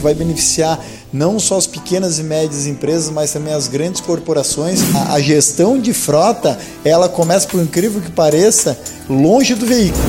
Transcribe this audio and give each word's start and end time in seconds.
que 0.00 0.04
vai 0.04 0.14
beneficiar 0.14 0.82
não 1.12 1.38
só 1.38 1.56
as 1.56 1.66
pequenas 1.66 2.18
e 2.18 2.22
médias 2.22 2.66
empresas, 2.66 3.10
mas 3.10 3.32
também 3.32 3.52
as 3.52 3.68
grandes 3.68 4.00
corporações. 4.00 4.80
A, 4.94 5.14
a 5.14 5.20
gestão 5.20 5.78
de 5.78 5.92
frota, 5.92 6.58
ela 6.84 7.08
começa, 7.08 7.46
por 7.46 7.60
incrível 7.60 8.00
que 8.00 8.10
pareça, 8.10 8.78
longe 9.08 9.54
do 9.54 9.66
veículo 9.66 10.00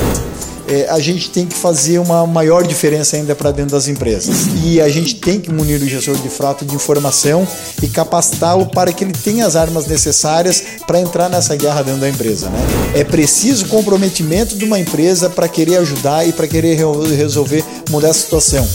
é, 0.72 0.88
a 0.88 0.98
gente 0.98 1.30
tem 1.30 1.46
que 1.46 1.54
fazer 1.54 1.98
uma 1.98 2.26
maior 2.26 2.66
diferença 2.66 3.16
ainda 3.16 3.34
para 3.34 3.50
dentro 3.50 3.72
das 3.72 3.88
empresas. 3.88 4.46
E 4.64 4.80
a 4.80 4.88
gente 4.88 5.16
tem 5.16 5.38
que 5.38 5.52
munir 5.52 5.80
o 5.80 5.86
gestor 5.86 6.16
de 6.16 6.28
frota 6.28 6.64
de 6.64 6.74
informação 6.74 7.46
e 7.82 7.88
capacitá-lo 7.88 8.66
para 8.66 8.92
que 8.92 9.04
ele 9.04 9.12
tenha 9.12 9.46
as 9.46 9.54
armas 9.54 9.86
necessárias 9.86 10.62
para 10.86 11.00
entrar 11.00 11.28
nessa 11.28 11.54
guerra 11.56 11.82
dentro 11.82 12.00
da 12.00 12.08
empresa. 12.08 12.48
Né? 12.48 12.58
É 12.94 13.04
preciso 13.04 13.66
comprometimento 13.66 14.56
de 14.56 14.64
uma 14.64 14.78
empresa 14.78 15.28
para 15.28 15.48
querer 15.48 15.76
ajudar 15.76 16.26
e 16.26 16.32
para 16.32 16.46
querer 16.46 16.76
resolver 17.16 17.64
mudar 17.90 18.10
a 18.10 18.14
situação. 18.14 18.66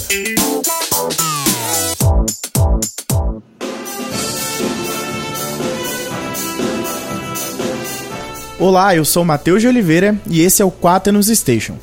Olá, 8.59 8.95
eu 8.95 9.05
sou 9.05 9.23
Matheus 9.23 9.61
de 9.61 9.67
Oliveira 9.67 10.19
e 10.27 10.41
esse 10.41 10.63
é 10.63 10.65
o 10.65 10.71
Quaternos 10.71 11.27
Station. 11.27 11.77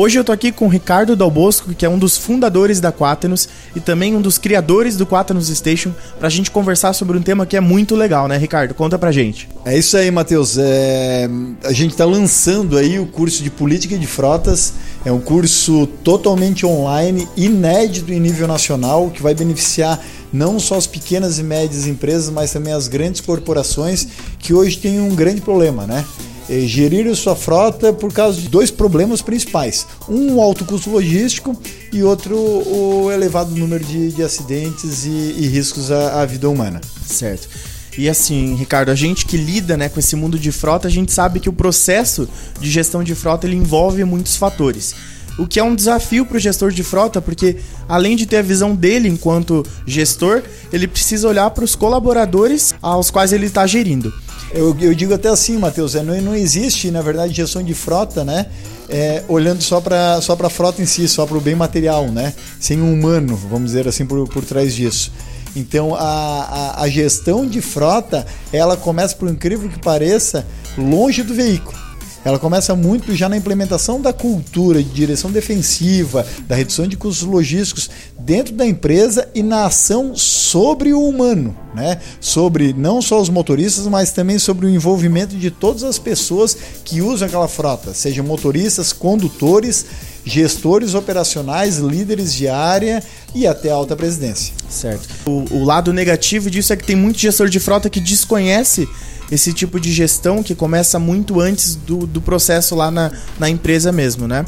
Hoje 0.00 0.16
eu 0.16 0.22
tô 0.22 0.30
aqui 0.30 0.52
com 0.52 0.66
o 0.66 0.68
Ricardo 0.68 1.16
Dalbosco, 1.16 1.74
que 1.74 1.84
é 1.84 1.88
um 1.88 1.98
dos 1.98 2.16
fundadores 2.16 2.78
da 2.78 2.92
Quaternos 2.92 3.48
e 3.74 3.80
também 3.80 4.14
um 4.14 4.20
dos 4.20 4.38
criadores 4.38 4.96
do 4.96 5.04
Quaternos 5.04 5.48
Station, 5.48 5.92
pra 6.20 6.28
gente 6.28 6.52
conversar 6.52 6.92
sobre 6.92 7.18
um 7.18 7.20
tema 7.20 7.44
que 7.44 7.56
é 7.56 7.60
muito 7.60 7.96
legal, 7.96 8.28
né, 8.28 8.36
Ricardo? 8.38 8.74
Conta 8.74 8.96
pra 8.96 9.10
gente. 9.10 9.48
É 9.64 9.76
isso 9.76 9.96
aí, 9.96 10.08
Matheus. 10.08 10.56
É... 10.56 11.28
A 11.64 11.72
gente 11.72 11.96
tá 11.96 12.04
lançando 12.04 12.78
aí 12.78 13.00
o 13.00 13.06
curso 13.06 13.42
de 13.42 13.50
Política 13.50 13.98
de 13.98 14.06
Frotas. 14.06 14.74
É 15.04 15.10
um 15.10 15.18
curso 15.18 15.88
totalmente 16.04 16.64
online, 16.64 17.26
inédito 17.36 18.12
em 18.12 18.20
nível 18.20 18.46
nacional, 18.46 19.10
que 19.10 19.20
vai 19.20 19.34
beneficiar 19.34 20.00
não 20.32 20.60
só 20.60 20.76
as 20.76 20.86
pequenas 20.86 21.40
e 21.40 21.42
médias 21.42 21.88
empresas, 21.88 22.30
mas 22.30 22.52
também 22.52 22.72
as 22.72 22.86
grandes 22.86 23.20
corporações 23.20 24.06
que 24.38 24.54
hoje 24.54 24.78
têm 24.78 25.00
um 25.00 25.16
grande 25.16 25.40
problema, 25.40 25.88
né? 25.88 26.04
É 26.48 26.60
gerir 26.60 27.14
sua 27.14 27.36
frota 27.36 27.92
por 27.92 28.12
causa 28.12 28.40
de 28.40 28.48
dois 28.48 28.70
problemas 28.70 29.20
principais: 29.20 29.86
um 30.08 30.40
alto 30.40 30.64
custo 30.64 30.90
logístico 30.90 31.56
e 31.92 32.02
outro 32.02 32.36
o 32.36 33.10
elevado 33.12 33.54
número 33.54 33.84
de, 33.84 34.12
de 34.12 34.22
acidentes 34.22 35.04
e, 35.04 35.34
e 35.38 35.46
riscos 35.46 35.90
à, 35.90 36.22
à 36.22 36.26
vida 36.26 36.48
humana. 36.48 36.80
Certo. 37.06 37.48
E 37.96 38.08
assim, 38.08 38.54
Ricardo, 38.54 38.90
a 38.90 38.94
gente 38.94 39.26
que 39.26 39.36
lida 39.36 39.76
né, 39.76 39.88
com 39.88 39.98
esse 39.98 40.14
mundo 40.14 40.38
de 40.38 40.52
frota, 40.52 40.86
a 40.86 40.90
gente 40.90 41.12
sabe 41.12 41.40
que 41.40 41.48
o 41.48 41.52
processo 41.52 42.28
de 42.60 42.70
gestão 42.70 43.02
de 43.02 43.14
frota 43.14 43.46
ele 43.46 43.56
envolve 43.56 44.04
muitos 44.04 44.36
fatores 44.36 44.94
o 45.38 45.46
que 45.46 45.60
é 45.60 45.62
um 45.62 45.74
desafio 45.74 46.26
para 46.26 46.36
o 46.36 46.40
gestor 46.40 46.72
de 46.72 46.82
frota, 46.82 47.22
porque 47.22 47.56
além 47.88 48.16
de 48.16 48.26
ter 48.26 48.38
a 48.38 48.42
visão 48.42 48.74
dele 48.74 49.08
enquanto 49.08 49.64
gestor, 49.86 50.42
ele 50.72 50.88
precisa 50.88 51.28
olhar 51.28 51.48
para 51.50 51.64
os 51.64 51.76
colaboradores 51.76 52.74
aos 52.82 53.08
quais 53.08 53.32
ele 53.32 53.46
está 53.46 53.64
gerindo. 53.66 54.12
Eu, 54.52 54.74
eu, 54.80 54.94
digo 54.94 55.12
até 55.12 55.28
assim, 55.28 55.58
Matheus, 55.58 55.94
é, 55.94 56.02
não, 56.02 56.18
não 56.22 56.34
existe, 56.34 56.90
na 56.90 57.02
verdade, 57.02 57.34
gestão 57.34 57.62
de 57.62 57.74
frota, 57.74 58.24
né? 58.24 58.46
É, 58.88 59.22
olhando 59.28 59.62
só 59.62 59.80
para 59.80 60.20
só 60.22 60.36
a 60.40 60.50
frota 60.50 60.80
em 60.80 60.86
si, 60.86 61.06
só 61.06 61.26
para 61.26 61.36
o 61.36 61.40
bem 61.40 61.54
material, 61.54 62.08
né? 62.08 62.32
Sem 62.58 62.80
um 62.80 62.92
humano, 62.92 63.36
vamos 63.36 63.66
dizer 63.66 63.86
assim, 63.86 64.06
por, 64.06 64.26
por 64.28 64.44
trás 64.44 64.74
disso. 64.74 65.12
Então 65.54 65.94
a, 65.94 66.00
a, 66.00 66.82
a 66.82 66.88
gestão 66.88 67.46
de 67.46 67.60
frota, 67.60 68.26
ela 68.52 68.76
começa, 68.76 69.14
por 69.14 69.28
incrível 69.28 69.68
que 69.68 69.78
pareça, 69.78 70.46
longe 70.76 71.22
do 71.22 71.34
veículo 71.34 71.87
ela 72.24 72.38
começa 72.38 72.74
muito 72.74 73.14
já 73.14 73.28
na 73.28 73.36
implementação 73.36 74.00
da 74.00 74.12
cultura 74.12 74.82
de 74.82 74.90
direção 74.90 75.30
defensiva, 75.30 76.26
da 76.46 76.54
redução 76.54 76.86
de 76.86 76.96
custos 76.96 77.26
logísticos 77.26 77.88
dentro 78.18 78.54
da 78.54 78.66
empresa 78.66 79.28
e 79.34 79.42
na 79.42 79.64
ação 79.64 80.14
sobre 80.16 80.92
o 80.92 81.00
humano, 81.00 81.56
né? 81.74 81.98
Sobre 82.20 82.72
não 82.72 83.00
só 83.00 83.20
os 83.20 83.28
motoristas, 83.28 83.86
mas 83.86 84.10
também 84.10 84.38
sobre 84.38 84.66
o 84.66 84.70
envolvimento 84.70 85.36
de 85.36 85.50
todas 85.50 85.82
as 85.82 85.98
pessoas 85.98 86.56
que 86.84 87.00
usam 87.00 87.26
aquela 87.26 87.48
frota, 87.48 87.94
sejam 87.94 88.24
motoristas, 88.24 88.92
condutores, 88.92 89.86
gestores 90.24 90.94
operacionais, 90.94 91.78
líderes 91.78 92.34
de 92.34 92.48
área 92.48 93.02
e 93.34 93.46
até 93.46 93.70
a 93.70 93.74
alta 93.74 93.96
presidência. 93.96 94.52
Certo. 94.68 95.08
O, 95.26 95.44
o 95.54 95.64
lado 95.64 95.92
negativo 95.92 96.50
disso 96.50 96.72
é 96.72 96.76
que 96.76 96.84
tem 96.84 96.96
muito 96.96 97.18
gestor 97.18 97.48
de 97.48 97.58
frota 97.58 97.88
que 97.88 98.00
desconhece 98.00 98.86
esse 99.30 99.52
tipo 99.52 99.78
de 99.78 99.92
gestão 99.92 100.42
que 100.42 100.54
começa 100.54 100.98
muito 100.98 101.40
antes 101.40 101.74
do, 101.74 102.06
do 102.06 102.20
processo 102.20 102.74
lá 102.74 102.90
na, 102.90 103.12
na 103.38 103.48
empresa 103.48 103.92
mesmo, 103.92 104.26
né? 104.26 104.44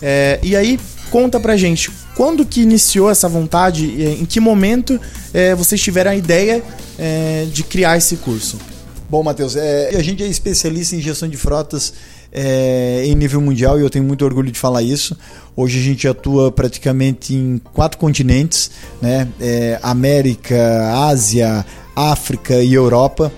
É, 0.00 0.38
e 0.42 0.56
aí, 0.56 0.78
conta 1.10 1.38
pra 1.38 1.56
gente, 1.56 1.90
quando 2.14 2.44
que 2.44 2.60
iniciou 2.60 3.10
essa 3.10 3.28
vontade, 3.28 3.86
em 4.20 4.24
que 4.24 4.40
momento 4.40 5.00
é, 5.32 5.54
vocês 5.54 5.80
tiveram 5.80 6.10
a 6.10 6.16
ideia 6.16 6.62
é, 6.98 7.46
de 7.52 7.62
criar 7.62 7.96
esse 7.96 8.16
curso? 8.16 8.58
Bom, 9.08 9.22
Matheus, 9.22 9.56
é, 9.56 9.90
a 9.96 10.02
gente 10.02 10.22
é 10.22 10.26
especialista 10.26 10.96
em 10.96 11.00
gestão 11.00 11.28
de 11.28 11.36
frotas 11.36 11.94
é, 12.32 13.04
em 13.06 13.14
nível 13.14 13.40
mundial 13.40 13.78
e 13.78 13.82
eu 13.82 13.90
tenho 13.90 14.04
muito 14.04 14.24
orgulho 14.24 14.50
de 14.50 14.58
falar 14.58 14.82
isso. 14.82 15.16
Hoje 15.56 15.78
a 15.78 15.82
gente 15.82 16.08
atua 16.08 16.50
praticamente 16.50 17.34
em 17.34 17.58
quatro 17.72 17.96
continentes, 17.96 18.72
né? 19.00 19.28
América, 19.82 21.06
Ásia, 21.06 21.64
África 21.94 22.60
e 22.60 22.74
Europa 22.74 23.32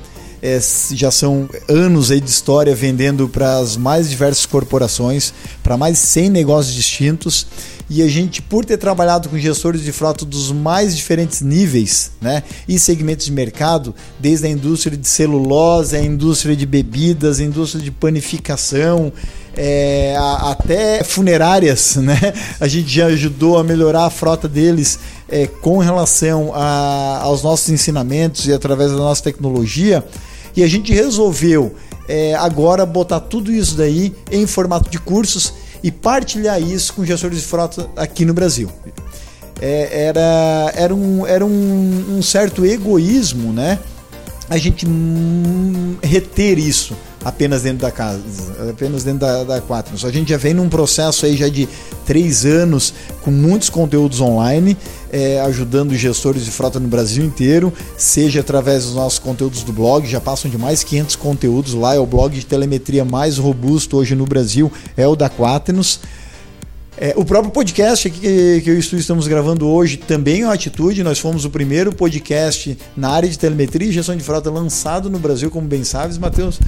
é, 0.47 0.61
já 0.95 1.11
são 1.11 1.49
anos 1.69 2.13
aí 2.13 2.21
de 2.21 2.31
história 2.31 2.73
vendendo 2.73 3.29
para 3.29 3.59
as 3.59 3.77
mais 3.77 4.09
diversas 4.09 4.47
corporações, 4.47 5.35
para 5.61 5.77
mais 5.77 5.95
de 5.95 6.07
100 6.07 6.31
negócios 6.31 6.73
distintos. 6.73 7.49
E 7.91 8.03
a 8.03 8.09
gente, 8.09 8.43
por 8.43 8.65
ter 8.65 8.77
trabalhado 8.77 9.29
com 9.29 9.39
gestores 9.39 9.83
de 9.83 9.91
frota 9.91 10.25
dos 10.25 10.53
mais 10.53 10.97
diferentes 10.97 11.41
níveis 11.41 12.13
né, 12.21 12.43
e 12.67 12.79
segmentos 12.79 13.27
de 13.27 13.33
mercado, 13.33 13.95
desde 14.21 14.47
a 14.47 14.51
indústria 14.51 14.97
de 14.97 15.07
celulose, 15.07 15.97
a 15.97 16.01
indústria 16.01 16.55
de 16.55 16.67
bebidas, 16.67 17.41
a 17.41 17.45
indústria 17.45 17.83
de 17.83 17.91
panificação, 17.91 19.13
é, 19.57 20.17
até 20.19 21.03
funerárias, 21.03 21.97
né? 22.03 22.19
A 22.61 22.69
gente 22.69 22.89
já 22.89 23.07
ajudou 23.07 23.57
a 23.57 23.65
melhorar 23.65 24.05
a 24.05 24.11
frota 24.11 24.49
deles 24.49 24.99
é, 25.29 25.47
com 25.47 25.79
relação 25.79 26.53
a, 26.55 27.21
aos 27.23 27.43
nossos 27.43 27.69
ensinamentos 27.69 28.47
e 28.47 28.53
através 28.53 28.91
da 28.91 28.99
nossa 28.99 29.23
tecnologia. 29.23 30.05
E 30.57 30.63
a 30.63 30.67
gente 30.67 30.93
resolveu 30.93 31.75
é, 32.09 32.35
agora 32.35 32.87
botar 32.87 33.21
tudo 33.21 33.53
isso 33.53 33.77
daí 33.77 34.15
em 34.31 34.47
formato 34.47 34.89
de 34.89 34.99
cursos 34.99 35.53
e 35.83 35.91
partilhar 35.91 36.61
isso 36.61 36.95
com 36.95 37.05
gestores 37.05 37.41
de 37.41 37.45
frota 37.45 37.89
aqui 37.97 38.25
no 38.25 38.33
Brasil. 38.33 38.71
É, 39.61 40.07
era 40.07 40.73
era, 40.75 40.95
um, 40.95 41.27
era 41.27 41.45
um, 41.45 42.17
um 42.17 42.23
certo 42.23 42.65
egoísmo, 42.65 43.53
né? 43.53 43.79
A 44.49 44.57
gente 44.59 44.87
hum, 44.87 45.97
reter 46.03 46.59
isso 46.59 46.97
apenas 47.27 47.63
dentro 47.63 47.79
da 47.79 47.91
casa, 47.91 48.21
apenas 48.71 49.03
dentro 49.03 49.21
da, 49.21 49.43
da 49.43 49.61
Quaternos. 49.61 50.05
A 50.05 50.13
gente 50.13 50.31
já 50.31 50.37
vem 50.37 50.55
num 50.55 50.69
processo 50.69 51.27
aí 51.27 51.37
já 51.37 51.49
de 51.49 51.69
três 52.05 52.47
anos 52.47 52.95
com 53.23 53.33
muitos 53.33 53.69
conteúdos 53.69 54.21
online, 54.21 54.77
é, 55.11 55.41
ajudando 55.41 55.93
gestores 55.97 56.45
de 56.45 56.53
frota 56.53 56.79
no 56.79 56.87
Brasil 56.87 57.25
inteiro, 57.25 57.73
seja 57.99 58.39
através 58.39 58.85
dos 58.85 58.95
nossos 58.95 59.19
conteúdos 59.19 59.65
do 59.65 59.73
blog, 59.73 60.07
já 60.07 60.21
passam 60.21 60.49
de 60.49 60.57
mais 60.57 60.85
500 60.85 61.17
conteúdos 61.17 61.75
lá, 61.75 61.97
é 61.97 61.99
o 61.99 62.07
blog 62.07 62.33
de 62.33 62.47
telemetria 62.47 63.05
mais 63.05 63.39
robusto 63.39 63.97
hoje 63.97 64.15
no 64.15 64.25
Brasil, 64.25 64.71
é 64.97 65.05
o 65.05 65.17
da 65.17 65.29
Quaternos. 65.29 65.99
É, 66.99 67.13
o 67.15 67.27
próprio 67.27 67.53
podcast 67.53 68.09
aqui 68.09 68.19
que, 68.19 68.61
que 68.63 68.71
eu 68.71 68.75
e 68.75 68.79
o 68.79 68.81
estamos 68.81 69.29
gravando 69.29 69.69
hoje 69.69 69.99
também 69.99 70.41
é 70.41 70.45
uma 70.47 70.55
atitude. 70.55 71.03
Nós 71.03 71.19
fomos 71.19 71.45
o 71.45 71.51
primeiro 71.51 71.93
podcast 71.93 72.77
na 72.97 73.11
área 73.11 73.29
de 73.29 73.39
telemetria 73.39 73.89
e 73.89 73.93
gestão 73.93 74.17
de 74.17 74.25
frota 74.25 74.51
lançado 74.51 75.11
no 75.11 75.19
Brasil, 75.19 75.51
como 75.51 75.69
bem 75.69 75.85
sabes, 75.85 76.17
Matheus. 76.17 76.59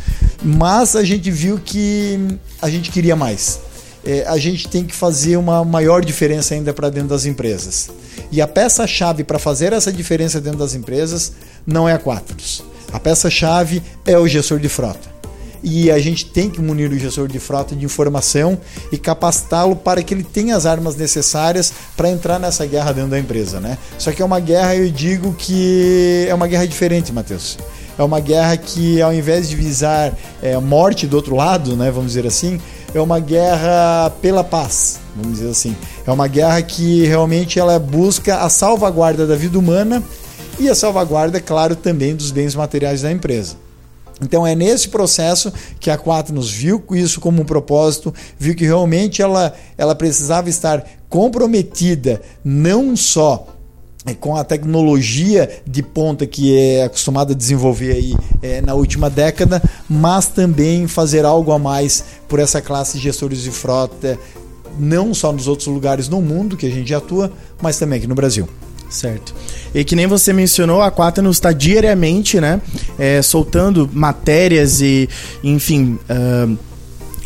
Mas 0.43 0.95
a 0.95 1.03
gente 1.03 1.31
viu 1.31 1.59
que 1.59 2.19
a 2.61 2.69
gente 2.69 2.91
queria 2.91 3.17
mais. 3.17 3.61
É, 4.05 4.27
a 4.27 4.37
gente 4.37 4.69
tem 4.69 4.85
que 4.85 4.95
fazer 4.95 5.39
uma 5.39 5.65
maior 5.65 6.05
diferença 6.05 6.55
ainda 6.55 6.75
para 6.75 6.91
dentro 6.91 7.09
das 7.09 7.25
empresas. 7.25 7.89
E 8.31 8.43
a 8.43 8.47
peça-chave 8.47 9.25
para 9.25 9.39
fazer 9.39 9.73
essa 9.73 9.91
diferença 9.91 10.41
dentro 10.41 10.59
das 10.59 10.75
empresas 10.75 11.33
não 11.67 11.89
é 11.89 11.95
a 11.95 11.99
Quatros. 11.99 12.63
A 12.93 13.01
peça-chave 13.01 13.83
é 14.05 14.19
o 14.19 14.29
gestor 14.29 14.59
de 14.59 14.69
frota 14.69 15.18
e 15.63 15.91
a 15.91 15.99
gente 15.99 16.27
tem 16.27 16.49
que 16.49 16.61
munir 16.61 16.91
o 16.91 16.99
gestor 16.99 17.29
de 17.29 17.39
frota 17.39 17.75
de 17.75 17.85
informação 17.85 18.59
e 18.93 18.99
capacitá-lo 18.99 19.77
para 19.77 20.03
que 20.03 20.15
ele 20.15 20.23
tenha 20.23 20.57
as 20.57 20.67
armas 20.67 20.97
necessárias 20.97 21.73
para 21.97 22.11
entrar 22.11 22.39
nessa 22.39 22.67
guerra 22.67 22.93
dentro 22.93 23.11
da 23.11 23.19
empresa, 23.19 23.61
né? 23.61 23.79
Só 23.99 24.13
que 24.13 24.23
é 24.23 24.25
uma 24.25 24.41
guerra, 24.41 24.75
eu 24.77 24.91
digo 24.91 25.35
que 25.35 26.27
é 26.29 26.35
uma 26.35 26.47
guerra 26.47 26.67
diferente, 26.67 27.13
Matheus. 27.13 27.59
É 27.99 28.03
uma 28.03 28.21
guerra 28.21 28.57
que, 28.57 29.03
ao 29.03 29.13
invés 29.13 29.49
de 29.49 29.57
visar 29.57 30.17
é, 30.41 30.57
morte 30.59 31.05
do 31.07 31.17
outro 31.17 31.35
lado, 31.35 31.77
né, 31.77 31.91
vamos 31.91 32.13
dizer 32.13 32.27
assim, 32.27 32.61
é 32.95 33.01
uma 33.01 33.19
guerra 33.19 34.11
pela 34.23 34.45
paz, 34.45 35.01
vamos 35.17 35.39
dizer 35.39 35.51
assim. 35.51 35.77
É 36.07 36.13
uma 36.13 36.29
guerra 36.29 36.63
que 36.63 37.05
realmente 37.05 37.59
ela 37.59 37.77
busca 37.79 38.37
a 38.39 38.49
salvaguarda 38.49 39.27
da 39.27 39.35
vida 39.35 39.59
humana 39.59 40.03
e 40.61 40.69
a 40.69 40.75
salvaguarda, 40.77 41.41
claro, 41.41 41.75
também 41.75 42.15
dos 42.15 42.31
bens 42.31 42.55
materiais 42.55 43.03
da 43.03 43.11
empresa. 43.11 43.57
Então 44.21 44.47
é 44.47 44.55
nesse 44.55 44.89
processo 44.89 45.53
que 45.79 45.91
a 45.91 45.99
Quatnos 45.99 46.51
viu 46.51 46.83
isso 46.93 47.21
como 47.21 47.43
um 47.43 47.45
propósito, 47.45 48.13
viu 48.39 48.55
que 48.55 48.65
realmente 48.65 49.23
ela, 49.23 49.55
ela 49.77 49.95
precisava 49.95 50.49
estar 50.49 50.85
comprometida 51.09 52.21
não 52.45 52.97
só 52.97 53.47
com 54.21 54.37
a 54.37 54.45
tecnologia 54.45 55.61
de 55.67 55.83
ponta 55.83 56.27
que 56.27 56.57
é 56.57 56.85
acostumada 56.85 57.33
a 57.33 57.37
desenvolver 57.37 57.93
aí 57.93 58.15
é, 58.43 58.61
na 58.61 58.75
última 58.75 59.11
década, 59.11 59.63
mas 59.89 60.27
também 60.27 60.87
fazer 60.87 61.25
algo 61.25 61.53
a 61.53 61.59
mais 61.59 62.05
por 62.27 62.39
essa 62.39 62.61
classe 62.61 62.97
de 62.97 63.05
gestores 63.05 63.43
de 63.43 63.51
frota, 63.51 64.19
não 64.79 65.13
só 65.13 65.33
nos 65.33 65.49
outros 65.49 65.69
lugares 65.69 66.09
no 66.09 66.23
mundo 66.23 66.57
que 66.57 66.67
a 66.67 66.71
gente 66.71 66.95
atua, 66.95 67.31
mas 67.61 67.79
também 67.79 67.99
aqui 67.99 68.07
no 68.07 68.15
Brasil. 68.15 68.49
Certo. 68.89 69.35
E 69.75 69.85
que 69.85 69.95
nem 69.95 70.07
você 70.07 70.33
mencionou, 70.33 70.81
a 70.81 70.91
Quaternos 70.91 71.37
está 71.37 71.53
diariamente, 71.53 72.41
né, 72.41 72.61
é, 72.99 73.23
soltando 73.23 73.89
matérias 73.93 74.81
e, 74.81 75.09
enfim, 75.43 75.99
uh, 76.11 76.59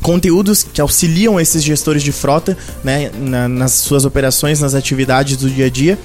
conteúdos 0.02 0.62
que 0.62 0.80
auxiliam 0.80 1.40
esses 1.40 1.62
gestores 1.62 2.02
de 2.02 2.12
frota, 2.12 2.56
né, 2.84 3.10
na, 3.18 3.48
nas 3.48 3.72
suas 3.72 4.04
operações, 4.04 4.60
nas 4.60 4.74
atividades 4.74 5.36
do 5.36 5.48
dia 5.48 5.66
a 5.66 5.70
dia. 5.70 5.98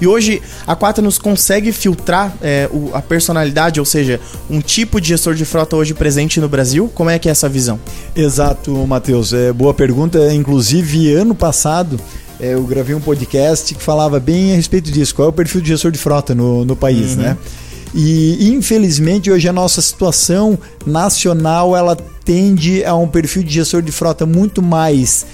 E 0.00 0.06
hoje 0.06 0.42
a 0.66 0.74
Quaternos 0.74 1.18
consegue 1.18 1.70
filtrar 1.70 2.34
é, 2.42 2.68
o, 2.72 2.90
a 2.92 3.00
personalidade, 3.00 3.78
ou 3.78 3.86
seja, 3.86 4.20
um 4.50 4.60
tipo 4.60 5.00
de 5.00 5.08
gestor 5.08 5.34
de 5.34 5.44
frota 5.44 5.76
hoje 5.76 5.94
presente 5.94 6.40
no 6.40 6.48
Brasil? 6.48 6.90
Como 6.94 7.10
é 7.10 7.18
que 7.18 7.28
é 7.28 7.32
essa 7.32 7.48
visão? 7.48 7.78
Exato, 8.14 8.72
Matheus. 8.86 9.32
É, 9.32 9.52
boa 9.52 9.72
pergunta. 9.72 10.34
Inclusive, 10.34 11.14
ano 11.14 11.34
passado 11.34 12.00
é, 12.40 12.54
eu 12.54 12.62
gravei 12.64 12.94
um 12.94 13.00
podcast 13.00 13.74
que 13.74 13.82
falava 13.82 14.18
bem 14.18 14.52
a 14.52 14.56
respeito 14.56 14.90
disso. 14.90 15.14
Qual 15.14 15.26
é 15.26 15.28
o 15.28 15.32
perfil 15.32 15.60
de 15.60 15.68
gestor 15.68 15.92
de 15.92 15.98
frota 15.98 16.34
no, 16.34 16.64
no 16.64 16.74
país, 16.74 17.12
uhum. 17.12 17.22
né? 17.22 17.36
E 17.94 18.52
infelizmente 18.52 19.30
hoje 19.30 19.48
a 19.48 19.52
nossa 19.52 19.80
situação 19.80 20.58
nacional 20.84 21.76
ela 21.76 21.96
tende 22.24 22.84
a 22.84 22.96
um 22.96 23.06
perfil 23.06 23.44
de 23.44 23.54
gestor 23.54 23.82
de 23.82 23.92
frota 23.92 24.26
muito 24.26 24.60
mais 24.60 25.24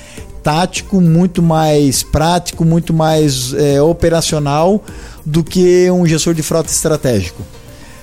tático, 0.43 1.01
muito 1.01 1.43
mais 1.43 2.03
prático, 2.03 2.62
muito 2.62 2.93
mais 2.93 3.55
é, 3.55 3.81
operacional 3.81 4.85
do 5.25 5.43
que 5.43 5.91
um 5.91 6.07
gestor 6.07 6.35
de 6.35 6.43
frota 6.43 6.71
estratégico. 6.71 7.43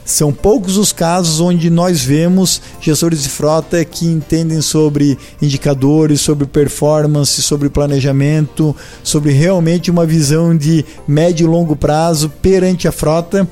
São 0.04 0.32
poucos 0.32 0.78
os 0.78 0.94
casos 0.94 1.42
onde 1.42 1.70
nós 1.70 2.02
vemos 2.02 2.62
gestores 2.80 3.24
de 3.24 3.30
frota 3.30 3.84
que 3.84 4.06
entendem 4.06 4.62
sobre 4.62 5.18
indicadores, 5.42 6.22
sobre 6.22 6.48
performance, 6.48 7.42
sobre 7.42 7.70
planejamento, 7.70 8.74
sobre 9.04 9.34
realmente 9.34 9.92
uma 9.92 10.06
visão 10.06 10.56
de 10.56 10.86
médio 11.06 11.44
e 11.44 11.50
longo 11.50 11.76
prazo 11.76 12.30
perante 12.42 12.88
a 12.88 12.92
frota 12.92 13.46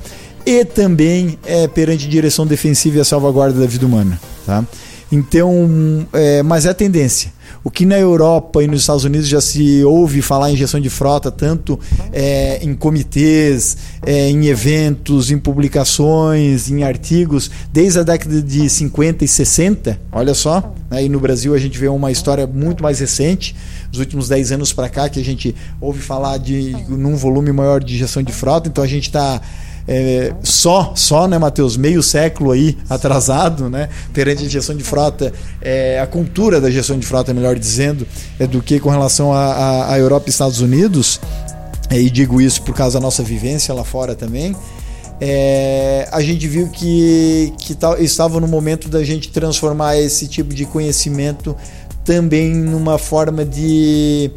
e 0.46 0.64
também 0.64 1.36
é, 1.44 1.66
perante 1.66 2.08
direção 2.08 2.46
defensiva 2.46 2.98
e 2.98 3.00
a 3.00 3.04
salvaguarda 3.04 3.58
da 3.58 3.66
vida 3.66 3.84
humana. 3.84 4.18
Tá? 4.46 4.64
Então, 5.10 6.06
é, 6.12 6.42
mas 6.42 6.66
é 6.66 6.70
a 6.70 6.74
tendência. 6.74 7.34
O 7.62 7.70
que 7.70 7.84
na 7.84 7.98
Europa 7.98 8.62
e 8.62 8.68
nos 8.68 8.82
Estados 8.82 9.02
Unidos 9.02 9.26
já 9.26 9.40
se 9.40 9.82
ouve 9.82 10.22
falar 10.22 10.52
em 10.52 10.56
gestão 10.56 10.80
de 10.80 10.88
frota, 10.88 11.32
tanto 11.32 11.78
é, 12.12 12.60
em 12.62 12.74
comitês, 12.76 13.76
é, 14.04 14.30
em 14.30 14.46
eventos, 14.46 15.32
em 15.32 15.38
publicações, 15.38 16.70
em 16.70 16.84
artigos, 16.84 17.50
desde 17.72 17.98
a 17.98 18.02
década 18.04 18.40
de 18.40 18.70
50 18.70 19.24
e 19.24 19.28
60, 19.28 20.00
olha 20.12 20.32
só, 20.32 20.72
né, 20.88 21.04
e 21.04 21.08
no 21.08 21.18
Brasil 21.18 21.54
a 21.54 21.58
gente 21.58 21.76
vê 21.76 21.88
uma 21.88 22.12
história 22.12 22.46
muito 22.46 22.84
mais 22.84 23.00
recente, 23.00 23.56
dos 23.90 23.98
últimos 23.98 24.28
10 24.28 24.52
anos 24.52 24.72
para 24.72 24.88
cá, 24.88 25.08
que 25.08 25.18
a 25.18 25.24
gente 25.24 25.54
ouve 25.80 26.00
falar 26.00 26.38
de 26.38 26.70
num 26.88 27.16
volume 27.16 27.50
maior 27.50 27.82
de 27.82 27.98
gestão 27.98 28.22
de 28.22 28.32
frota, 28.32 28.68
então 28.68 28.82
a 28.84 28.88
gente 28.88 29.08
está 29.08 29.40
é, 29.88 30.34
só, 30.42 30.92
só, 30.94 31.28
né, 31.28 31.38
Matheus, 31.38 31.76
meio 31.76 32.02
século 32.02 32.50
aí 32.50 32.76
atrasado, 32.88 33.68
né, 33.68 33.88
perante 34.12 34.44
a 34.44 34.48
gestão 34.48 34.76
de 34.76 34.82
frota, 34.82 35.32
é, 35.62 36.00
a 36.00 36.06
cultura 36.06 36.60
da 36.60 36.70
gestão 36.70 36.98
de 36.98 37.06
frota, 37.06 37.32
melhor 37.32 37.58
dizendo, 37.58 38.06
é 38.38 38.46
do 38.46 38.60
que 38.60 38.80
com 38.80 38.90
relação 38.90 39.32
à 39.32 39.94
Europa 39.98 40.24
e 40.26 40.30
Estados 40.30 40.60
Unidos, 40.60 41.20
é, 41.90 42.00
e 42.00 42.10
digo 42.10 42.40
isso 42.40 42.62
por 42.62 42.74
causa 42.74 42.98
da 42.98 43.02
nossa 43.02 43.22
vivência 43.22 43.72
lá 43.72 43.84
fora 43.84 44.14
também. 44.14 44.56
É, 45.20 46.08
a 46.12 46.20
gente 46.20 46.46
viu 46.46 46.68
que, 46.68 47.52
que 47.58 47.74
tal, 47.74 47.98
estava 47.98 48.38
no 48.38 48.46
momento 48.46 48.88
da 48.88 49.02
gente 49.02 49.30
transformar 49.30 49.96
esse 49.96 50.26
tipo 50.26 50.52
de 50.52 50.66
conhecimento 50.66 51.56
também 52.04 52.54
numa 52.54 52.98
forma 52.98 53.44
de 53.44 54.30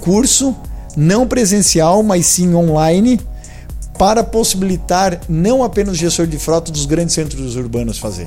curso, 0.00 0.54
não 0.96 1.26
presencial, 1.26 2.02
mas 2.02 2.26
sim 2.26 2.54
online, 2.54 3.20
para 3.98 4.24
possibilitar 4.24 5.20
não 5.28 5.62
apenas 5.62 5.94
o 5.94 5.98
gestor 5.98 6.26
de 6.26 6.38
frota 6.38 6.72
dos 6.72 6.86
grandes 6.86 7.14
centros 7.14 7.56
urbanos 7.56 7.98
fazer. 7.98 8.26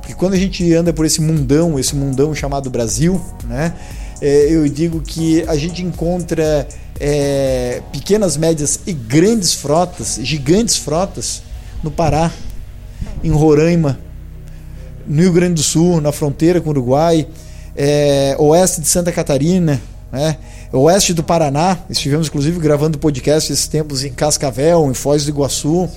Porque 0.00 0.14
quando 0.14 0.34
a 0.34 0.38
gente 0.38 0.72
anda 0.74 0.92
por 0.92 1.06
esse 1.06 1.20
mundão, 1.20 1.78
esse 1.78 1.94
mundão 1.94 2.34
chamado 2.34 2.68
Brasil, 2.70 3.20
né, 3.44 3.74
é, 4.20 4.48
eu 4.50 4.68
digo 4.68 5.00
que 5.00 5.42
a 5.48 5.56
gente 5.56 5.82
encontra 5.82 6.66
é, 6.98 7.80
pequenas, 7.90 8.36
médias 8.36 8.80
e 8.86 8.92
grandes 8.92 9.54
frotas, 9.54 10.18
gigantes 10.22 10.76
frotas, 10.76 11.42
no 11.82 11.90
Pará, 11.90 12.30
em 13.24 13.30
Roraima, 13.30 13.98
no 15.06 15.22
Rio 15.22 15.32
Grande 15.32 15.54
do 15.54 15.62
Sul, 15.62 16.00
na 16.00 16.12
fronteira 16.12 16.60
com 16.60 16.68
o 16.68 16.72
Uruguai, 16.72 17.26
é, 17.74 18.36
oeste 18.38 18.82
de 18.82 18.88
Santa 18.88 19.10
Catarina, 19.10 19.80
né? 20.12 20.36
Oeste 20.72 21.12
do 21.12 21.22
Paraná. 21.22 21.78
Estivemos, 21.88 22.28
inclusive, 22.28 22.58
gravando 22.58 22.98
podcast 22.98 23.52
esses 23.52 23.66
tempos 23.66 24.04
em 24.04 24.12
Cascavel, 24.12 24.88
em 24.90 24.94
Foz 24.94 25.24
do 25.24 25.30
Iguaçu. 25.30 25.88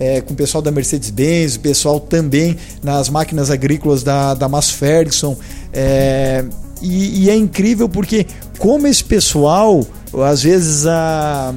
É, 0.00 0.20
com 0.20 0.32
o 0.32 0.36
pessoal 0.36 0.62
da 0.62 0.70
Mercedes-Benz, 0.70 1.56
o 1.56 1.60
pessoal 1.60 2.00
também 2.00 2.56
nas 2.82 3.08
máquinas 3.08 3.50
agrícolas 3.50 4.02
da, 4.02 4.34
da 4.34 4.48
Mass 4.48 4.70
Ferguson. 4.70 5.36
É, 5.72 6.44
e, 6.80 7.24
e, 7.24 7.30
é 7.30 7.36
incrível 7.36 7.88
porque, 7.88 8.26
como 8.58 8.86
esse 8.88 9.04
pessoal, 9.04 9.86
às 10.24 10.42
vezes 10.42 10.86
a 10.86 11.54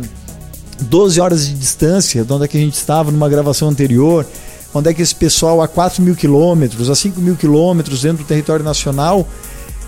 12 0.82 1.20
horas 1.20 1.48
de 1.48 1.56
distância, 1.56 2.24
de 2.24 2.32
onde 2.32 2.46
é 2.46 2.48
que 2.48 2.58
a 2.58 2.60
gente 2.60 2.76
estava 2.76 3.10
numa 3.10 3.28
gravação 3.28 3.70
anterior, 3.70 4.28
onde 4.74 4.90
é 4.90 4.94
que 4.94 5.02
esse 5.02 5.16
pessoal 5.16 5.62
a 5.62 5.68
4 5.68 6.04
mil 6.04 6.16
quilômetros, 6.16 6.90
a 6.90 6.96
5 6.96 7.20
mil 7.22 7.36
quilômetros 7.36 8.02
dentro 8.02 8.24
do 8.24 8.28
território 8.28 8.64
nacional, 8.64 9.28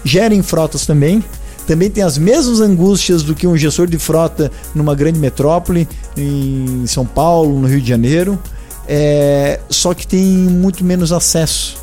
gerem 0.03 0.41
frotas 0.41 0.85
também 0.85 1.23
também 1.67 1.91
tem 1.91 2.01
as 2.01 2.17
mesmas 2.17 2.61
angústias 2.61 3.21
do 3.21 3.35
que 3.35 3.45
um 3.45 3.57
gestor 3.57 3.87
de 3.87 3.99
frota 3.99 4.49
numa 4.73 4.95
grande 4.95 5.19
metrópole, 5.19 5.87
em 6.15 6.87
São 6.87 7.05
Paulo, 7.05 7.59
no 7.59 7.67
Rio 7.67 7.81
de 7.81 7.89
Janeiro, 7.89 8.39
é, 8.87 9.59
só 9.69 9.93
que 9.93 10.07
tem 10.07 10.23
muito 10.23 10.83
menos 10.85 11.11
acesso. 11.11 11.77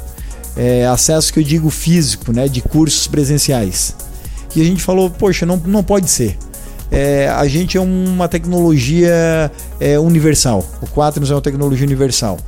É, 0.56 0.86
acesso 0.86 1.32
que 1.32 1.38
eu 1.38 1.42
digo 1.42 1.68
físico, 1.68 2.32
né, 2.32 2.48
de 2.48 2.62
cursos 2.62 3.06
presenciais. 3.06 3.94
E 4.56 4.60
a 4.62 4.64
gente 4.64 4.82
falou, 4.82 5.10
poxa, 5.10 5.44
não, 5.44 5.60
não 5.66 5.82
pode 5.82 6.08
ser. 6.10 6.38
É, 6.90 7.28
a 7.28 7.46
gente 7.46 7.76
é 7.76 7.80
uma 7.80 8.28
tecnologia 8.28 9.50
é, 9.78 9.98
universal. 9.98 10.64
O 10.80 10.86
Quaternos 10.86 11.30
é 11.30 11.34
uma 11.34 11.42
tecnologia 11.42 11.84
universal. 11.84 12.38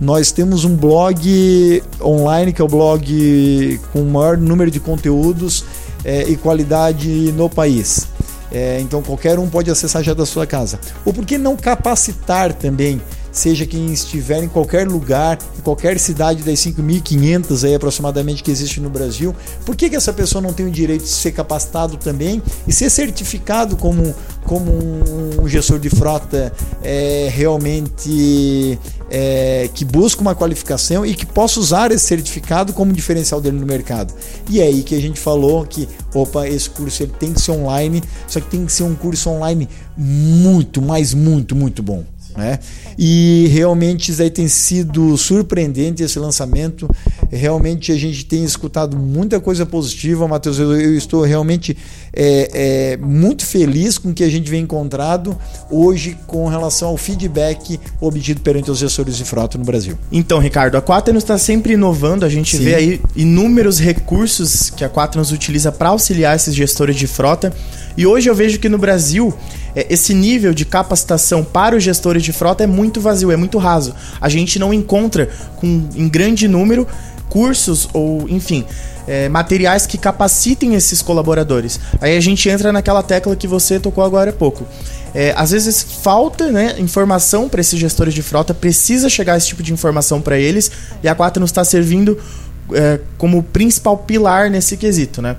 Nós 0.00 0.32
temos 0.32 0.64
um 0.64 0.74
blog 0.74 1.82
online, 2.02 2.52
que 2.52 2.60
é 2.60 2.64
o 2.64 2.68
blog 2.68 3.80
com 3.92 4.02
o 4.02 4.10
maior 4.10 4.36
número 4.36 4.70
de 4.70 4.80
conteúdos 4.80 5.64
é, 6.04 6.28
e 6.28 6.36
qualidade 6.36 7.32
no 7.32 7.48
país. 7.48 8.06
É, 8.52 8.78
então 8.80 9.02
qualquer 9.02 9.38
um 9.38 9.48
pode 9.48 9.70
acessar 9.70 10.02
já 10.02 10.14
da 10.14 10.24
sua 10.24 10.46
casa. 10.46 10.78
Ou 11.04 11.12
por 11.12 11.24
que 11.24 11.36
não 11.36 11.56
capacitar 11.56 12.52
também 12.52 13.00
seja 13.34 13.66
quem 13.66 13.92
estiver 13.92 14.42
em 14.42 14.48
qualquer 14.48 14.86
lugar, 14.88 15.36
em 15.58 15.60
qualquer 15.60 15.98
cidade 15.98 16.42
das 16.42 16.60
5.500 16.60 17.64
aí 17.66 17.74
aproximadamente 17.74 18.42
que 18.42 18.50
existe 18.50 18.80
no 18.80 18.88
Brasil, 18.88 19.34
por 19.66 19.74
que, 19.74 19.90
que 19.90 19.96
essa 19.96 20.12
pessoa 20.12 20.40
não 20.40 20.52
tem 20.52 20.64
o 20.64 20.70
direito 20.70 21.02
de 21.02 21.08
ser 21.08 21.32
capacitado 21.32 21.96
também 21.96 22.40
e 22.66 22.72
ser 22.72 22.88
certificado 22.88 23.76
como, 23.76 24.14
como 24.44 24.70
um 25.42 25.48
gestor 25.48 25.80
de 25.80 25.90
frota 25.90 26.52
é, 26.82 27.28
realmente 27.30 28.78
é, 29.10 29.68
que 29.74 29.84
busca 29.84 30.20
uma 30.20 30.34
qualificação 30.34 31.04
e 31.04 31.14
que 31.14 31.26
possa 31.26 31.58
usar 31.58 31.90
esse 31.90 32.04
certificado 32.04 32.72
como 32.72 32.92
diferencial 32.92 33.40
dele 33.40 33.58
no 33.58 33.66
mercado? 33.66 34.14
E 34.48 34.60
é 34.60 34.64
aí 34.64 34.82
que 34.84 34.94
a 34.94 35.00
gente 35.00 35.18
falou 35.18 35.66
que, 35.66 35.88
opa, 36.14 36.46
esse 36.48 36.70
curso 36.70 37.02
ele 37.02 37.12
tem 37.18 37.32
que 37.32 37.40
ser 37.40 37.50
online, 37.50 38.02
só 38.28 38.40
que 38.40 38.46
tem 38.48 38.64
que 38.64 38.72
ser 38.72 38.84
um 38.84 38.94
curso 38.94 39.28
online 39.28 39.68
muito, 39.96 40.80
mas 40.80 41.12
muito, 41.12 41.56
muito 41.56 41.82
bom. 41.82 42.04
Né? 42.36 42.58
E 42.98 43.48
realmente 43.50 44.12
aí 44.20 44.30
tem 44.30 44.48
sido 44.48 45.16
surpreendente 45.16 46.02
esse 46.02 46.18
lançamento. 46.18 46.88
Realmente 47.30 47.92
a 47.92 47.96
gente 47.96 48.24
tem 48.24 48.44
escutado 48.44 48.96
muita 48.96 49.40
coisa 49.40 49.66
positiva, 49.66 50.26
Matheus. 50.28 50.58
Eu, 50.58 50.80
eu 50.80 50.96
estou 50.96 51.22
realmente 51.22 51.76
é, 52.16 52.92
é, 52.92 52.96
muito 52.96 53.44
feliz 53.44 53.98
com 53.98 54.10
o 54.10 54.14
que 54.14 54.22
a 54.22 54.30
gente 54.30 54.48
vem 54.50 54.62
encontrado 54.62 55.36
hoje 55.70 56.16
com 56.26 56.46
relação 56.48 56.88
ao 56.88 56.96
feedback 56.96 57.78
obtido 58.00 58.40
perante 58.40 58.70
os 58.70 58.78
gestores 58.78 59.16
de 59.16 59.24
frota 59.24 59.58
no 59.58 59.64
Brasil. 59.64 59.98
Então, 60.12 60.38
Ricardo, 60.38 60.76
a 60.76 60.82
Quaternos 60.82 61.22
está 61.22 61.36
sempre 61.36 61.74
inovando. 61.74 62.24
A 62.24 62.28
gente 62.28 62.56
Sim. 62.56 62.64
vê 62.64 62.74
aí 62.74 63.00
inúmeros 63.16 63.80
recursos 63.80 64.70
que 64.70 64.84
a 64.84 64.88
Quaternos 64.88 65.32
utiliza 65.32 65.72
para 65.72 65.88
auxiliar 65.88 66.36
esses 66.36 66.54
gestores 66.54 66.96
de 66.96 67.06
frota. 67.06 67.52
E 67.96 68.06
hoje 68.06 68.28
eu 68.28 68.34
vejo 68.34 68.58
que 68.58 68.68
no 68.68 68.78
Brasil 68.78 69.34
é, 69.74 69.86
esse 69.90 70.14
nível 70.14 70.54
de 70.54 70.64
capacitação 70.64 71.44
para 71.44 71.76
os 71.76 71.82
gestores 71.82 72.22
de 72.22 72.32
frota 72.32 72.64
é 72.64 72.66
muito 72.66 73.00
vazio, 73.00 73.30
é 73.30 73.36
muito 73.36 73.58
raso. 73.58 73.94
A 74.20 74.28
gente 74.28 74.58
não 74.58 74.72
encontra 74.72 75.28
com, 75.56 75.88
em 75.94 76.08
grande 76.08 76.46
número 76.46 76.86
cursos 77.28 77.88
ou, 77.92 78.28
enfim, 78.28 78.64
é, 79.06 79.28
materiais 79.28 79.86
que 79.86 79.98
capacitem 79.98 80.74
esses 80.74 81.02
colaboradores. 81.02 81.80
Aí 82.00 82.16
a 82.16 82.20
gente 82.20 82.48
entra 82.48 82.72
naquela 82.72 83.02
tecla 83.02 83.36
que 83.36 83.46
você 83.46 83.78
tocou 83.78 84.04
agora 84.04 84.30
há 84.30 84.32
pouco. 84.32 84.66
É, 85.14 85.32
às 85.36 85.52
vezes 85.52 85.82
falta 85.82 86.50
né, 86.50 86.74
informação 86.78 87.48
para 87.48 87.60
esses 87.60 87.78
gestores 87.78 88.12
de 88.14 88.22
frota, 88.22 88.52
precisa 88.52 89.08
chegar 89.08 89.36
esse 89.36 89.46
tipo 89.46 89.62
de 89.62 89.72
informação 89.72 90.20
para 90.20 90.38
eles 90.38 90.70
e 91.02 91.08
a 91.08 91.14
Quaternos 91.14 91.50
está 91.50 91.64
servindo 91.64 92.18
é, 92.72 92.98
como 93.16 93.42
principal 93.42 93.98
pilar 93.98 94.50
nesse 94.50 94.76
quesito, 94.76 95.22
né? 95.22 95.36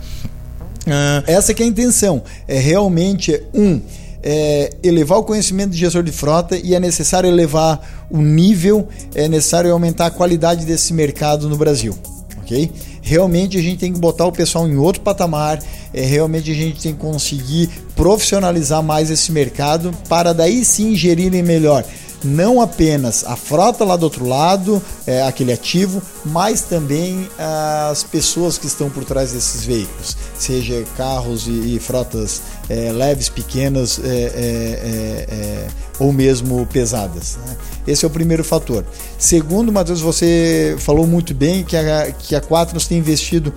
Uh... 0.86 1.24
Essa 1.26 1.54
que 1.54 1.64
é 1.64 1.66
a 1.66 1.70
intenção, 1.70 2.24
é 2.48 2.60
realmente 2.60 3.42
um 3.54 3.82
é, 4.26 4.72
elevar 4.82 5.20
o 5.20 5.24
conhecimento 5.24 5.70
de 5.70 5.78
gestor 5.78 6.02
de 6.02 6.12
frota 6.12 6.58
e 6.58 6.74
é 6.74 6.80
necessário 6.80 7.30
elevar 7.30 8.08
o 8.10 8.22
nível, 8.22 8.88
é 9.14 9.28
necessário 9.28 9.72
aumentar 9.72 10.08
a 10.08 10.12
qualidade 10.12 10.66
desse 10.66 10.94
mercado 10.94 11.48
no 11.48 11.56
Brasil, 11.56 11.96
ok? 12.40 12.72
Realmente 13.08 13.56
a 13.56 13.62
gente 13.62 13.78
tem 13.78 13.94
que 13.94 14.00
botar 14.00 14.26
o 14.26 14.32
pessoal 14.32 14.68
em 14.68 14.78
outro 14.78 15.04
patamar, 15.04 15.60
é, 15.94 16.02
realmente 16.02 16.50
a 16.50 16.56
gente 16.56 16.82
tem 16.82 16.92
que 16.92 17.00
conseguir 17.00 17.70
profissionalizar 17.96 18.82
mais 18.82 19.12
esse 19.12 19.32
mercado 19.32 19.92
para 20.10 20.34
daí 20.34 20.66
sim 20.66 20.96
gerirem 20.96 21.44
melhor 21.44 21.86
não 22.24 22.62
apenas 22.62 23.24
a 23.26 23.36
frota 23.36 23.84
lá 23.84 23.96
do 23.96 24.04
outro 24.04 24.28
lado, 24.28 24.82
é, 25.06 25.24
aquele 25.24 25.54
ativo, 25.54 26.02
mas 26.26 26.62
também 26.62 27.30
as 27.38 28.04
pessoas 28.04 28.58
que 28.58 28.68
estão 28.68 28.90
por 28.90 29.06
trás 29.06 29.32
desses 29.32 29.64
veículos, 29.64 30.18
seja 30.38 30.84
carros 30.98 31.48
e, 31.48 31.76
e 31.76 31.80
frotas 31.80 32.42
é, 32.70 32.92
leves, 32.92 33.30
pequenas 33.30 34.00
é, 34.00 34.08
é, 34.08 34.10
é, 34.10 35.36
é 35.36 35.68
ou 35.98 36.12
mesmo 36.12 36.66
pesadas. 36.68 37.38
Né? 37.46 37.56
Esse 37.88 38.04
é 38.04 38.08
o 38.08 38.12
primeiro 38.12 38.44
fator. 38.44 38.84
Segundo, 39.18 39.72
Matheus, 39.72 40.02
você 40.02 40.76
falou 40.80 41.08
muito 41.08 41.34
bem 41.34 41.64
que 41.64 41.78
a, 41.78 42.12
que 42.12 42.36
a 42.36 42.42
Quatnos 42.42 42.88
tem 42.88 42.98
investido 42.98 43.54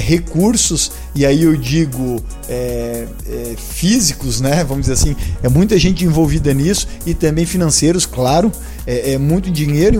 recursos, 0.00 0.90
e 1.14 1.26
aí 1.26 1.42
eu 1.42 1.54
digo 1.54 2.24
físicos, 3.58 4.40
né? 4.40 4.64
Vamos 4.64 4.86
dizer 4.86 4.94
assim, 4.94 5.14
é 5.42 5.50
muita 5.50 5.78
gente 5.78 6.02
envolvida 6.02 6.54
nisso 6.54 6.88
e 7.04 7.12
também 7.12 7.44
financeiros, 7.86 8.06
claro. 8.06 8.50
É, 8.86 9.14
é 9.14 9.18
muito 9.18 9.50
dinheiro 9.50 9.96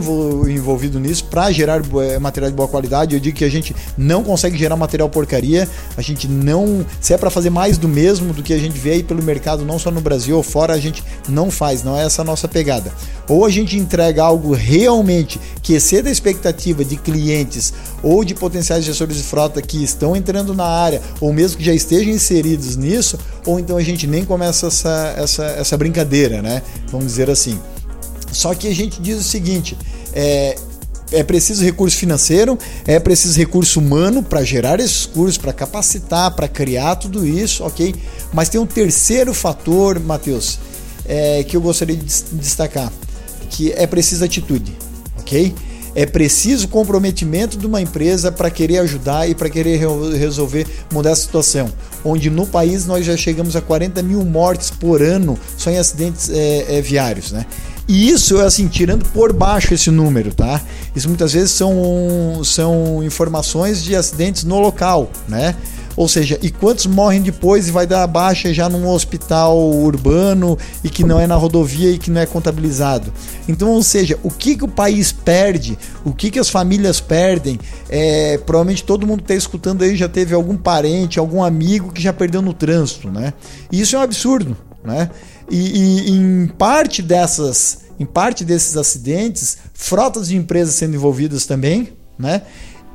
envolvido 0.48 1.00
nisso 1.00 1.24
para 1.24 1.50
gerar 1.50 1.82
é, 2.02 2.18
material 2.18 2.50
de 2.50 2.56
boa 2.56 2.68
qualidade. 2.68 3.14
Eu 3.14 3.20
digo 3.20 3.36
que 3.36 3.44
a 3.44 3.48
gente 3.48 3.74
não 3.98 4.22
consegue 4.22 4.56
gerar 4.56 4.76
material 4.76 5.08
porcaria, 5.08 5.68
a 5.96 6.02
gente 6.02 6.28
não. 6.28 6.86
Se 7.00 7.12
é 7.12 7.18
para 7.18 7.30
fazer 7.30 7.50
mais 7.50 7.78
do 7.78 7.88
mesmo 7.88 8.32
do 8.32 8.42
que 8.42 8.52
a 8.52 8.58
gente 8.58 8.78
vê 8.78 8.92
aí 8.92 9.02
pelo 9.02 9.22
mercado, 9.22 9.64
não 9.64 9.78
só 9.78 9.90
no 9.90 10.00
Brasil 10.00 10.36
ou 10.36 10.42
fora, 10.42 10.72
a 10.72 10.78
gente 10.78 11.02
não 11.28 11.50
faz, 11.50 11.82
não 11.82 11.98
é 11.98 12.04
essa 12.04 12.22
a 12.22 12.24
nossa 12.24 12.46
pegada. 12.46 12.92
Ou 13.28 13.44
a 13.44 13.50
gente 13.50 13.76
entrega 13.76 14.22
algo 14.22 14.54
realmente 14.54 15.40
que 15.60 15.74
exceda 15.74 16.08
a 16.08 16.12
expectativa 16.12 16.84
de 16.84 16.96
clientes 16.96 17.74
ou 18.04 18.24
de 18.24 18.36
potenciais 18.36 18.84
gestores 18.84 19.16
de 19.16 19.24
frota 19.24 19.60
que 19.60 19.82
estão 19.82 20.14
entrando 20.14 20.54
na 20.54 20.64
área, 20.64 21.02
ou 21.20 21.32
mesmo 21.32 21.58
que 21.58 21.64
já 21.64 21.74
estejam 21.74 22.12
inseridos 22.12 22.76
nisso, 22.76 23.18
ou 23.44 23.58
então 23.58 23.76
a 23.76 23.82
gente 23.82 24.06
nem 24.06 24.24
começa 24.24 24.68
essa, 24.68 25.14
essa, 25.18 25.44
essa 25.44 25.76
brincadeira, 25.76 26.40
né? 26.40 26.62
Vamos 26.88 27.06
dizer 27.06 27.28
assim. 27.28 27.58
Só 28.36 28.54
que 28.54 28.68
a 28.68 28.74
gente 28.74 29.00
diz 29.00 29.18
o 29.18 29.22
seguinte: 29.22 29.76
é, 30.12 30.56
é 31.10 31.22
preciso 31.22 31.64
recurso 31.64 31.96
financeiro, 31.96 32.58
é 32.86 32.98
preciso 32.98 33.38
recurso 33.38 33.80
humano 33.80 34.22
para 34.22 34.42
gerar 34.44 34.80
esses 34.80 35.06
cursos, 35.06 35.38
para 35.38 35.52
capacitar, 35.52 36.30
para 36.32 36.48
criar 36.48 36.96
tudo 36.96 37.26
isso, 37.26 37.64
ok? 37.64 37.94
Mas 38.32 38.48
tem 38.48 38.60
um 38.60 38.66
terceiro 38.66 39.32
fator, 39.32 39.98
Matheus, 40.00 40.58
é, 41.06 41.44
que 41.44 41.56
eu 41.56 41.60
gostaria 41.60 41.96
de 41.96 42.04
destacar, 42.32 42.92
que 43.50 43.72
é 43.72 43.86
preciso 43.86 44.24
atitude, 44.24 44.76
ok? 45.18 45.54
É 45.94 46.04
preciso 46.04 46.68
comprometimento 46.68 47.56
de 47.56 47.66
uma 47.66 47.80
empresa 47.80 48.30
para 48.30 48.50
querer 48.50 48.80
ajudar 48.80 49.30
e 49.30 49.34
para 49.34 49.48
querer 49.48 49.80
resolver, 50.18 50.66
mudar 50.92 51.12
a 51.12 51.16
situação. 51.16 51.72
Onde 52.04 52.28
no 52.28 52.46
país 52.46 52.84
nós 52.84 53.06
já 53.06 53.16
chegamos 53.16 53.56
a 53.56 53.62
40 53.62 54.02
mil 54.02 54.22
mortes 54.22 54.70
por 54.70 55.00
ano 55.00 55.38
só 55.56 55.70
em 55.70 55.78
acidentes 55.78 56.28
é, 56.28 56.76
é, 56.76 56.82
viários, 56.82 57.32
né? 57.32 57.46
E 57.88 58.08
isso, 58.08 58.38
assim, 58.40 58.66
tirando 58.66 59.04
por 59.10 59.32
baixo 59.32 59.72
esse 59.72 59.90
número, 59.90 60.34
tá? 60.34 60.60
Isso 60.94 61.08
muitas 61.08 61.32
vezes 61.32 61.52
são, 61.52 62.42
são 62.44 63.02
informações 63.02 63.82
de 63.82 63.94
acidentes 63.94 64.42
no 64.44 64.58
local, 64.58 65.10
né? 65.28 65.54
Ou 65.96 66.06
seja, 66.06 66.38
e 66.42 66.50
quantos 66.50 66.84
morrem 66.86 67.22
depois 67.22 67.68
e 67.68 67.70
vai 67.70 67.86
dar 67.86 68.06
baixa 68.06 68.52
já 68.52 68.68
num 68.68 68.86
hospital 68.86 69.58
urbano 69.58 70.58
e 70.84 70.90
que 70.90 71.02
não 71.02 71.18
é 71.18 71.26
na 71.26 71.36
rodovia 71.36 71.90
e 71.90 71.98
que 71.98 72.10
não 72.10 72.20
é 72.20 72.26
contabilizado? 72.26 73.10
Então, 73.48 73.70
ou 73.70 73.82
seja, 73.82 74.18
o 74.22 74.30
que, 74.30 74.56
que 74.56 74.64
o 74.64 74.68
país 74.68 75.10
perde, 75.10 75.78
o 76.04 76.12
que, 76.12 76.30
que 76.30 76.38
as 76.38 76.50
famílias 76.50 77.00
perdem, 77.00 77.58
é, 77.88 78.36
provavelmente 78.36 78.84
todo 78.84 79.06
mundo 79.06 79.18
que 79.18 79.32
está 79.32 79.34
escutando 79.34 79.82
aí 79.82 79.96
já 79.96 80.08
teve 80.08 80.34
algum 80.34 80.56
parente, 80.56 81.18
algum 81.18 81.42
amigo 81.42 81.90
que 81.90 82.02
já 82.02 82.12
perdeu 82.12 82.42
no 82.42 82.52
trânsito, 82.52 83.10
né? 83.10 83.32
E 83.72 83.80
isso 83.80 83.96
é 83.96 83.98
um 83.98 84.02
absurdo, 84.02 84.54
né? 84.84 85.08
E, 85.50 86.08
e 86.08 86.10
em 86.10 86.46
parte 86.46 87.02
dessas, 87.02 87.78
em 87.98 88.04
parte 88.04 88.44
desses 88.44 88.76
acidentes, 88.76 89.58
frotas 89.74 90.28
de 90.28 90.36
empresas 90.36 90.74
sendo 90.74 90.94
envolvidas 90.94 91.46
também, 91.46 91.92
né? 92.18 92.42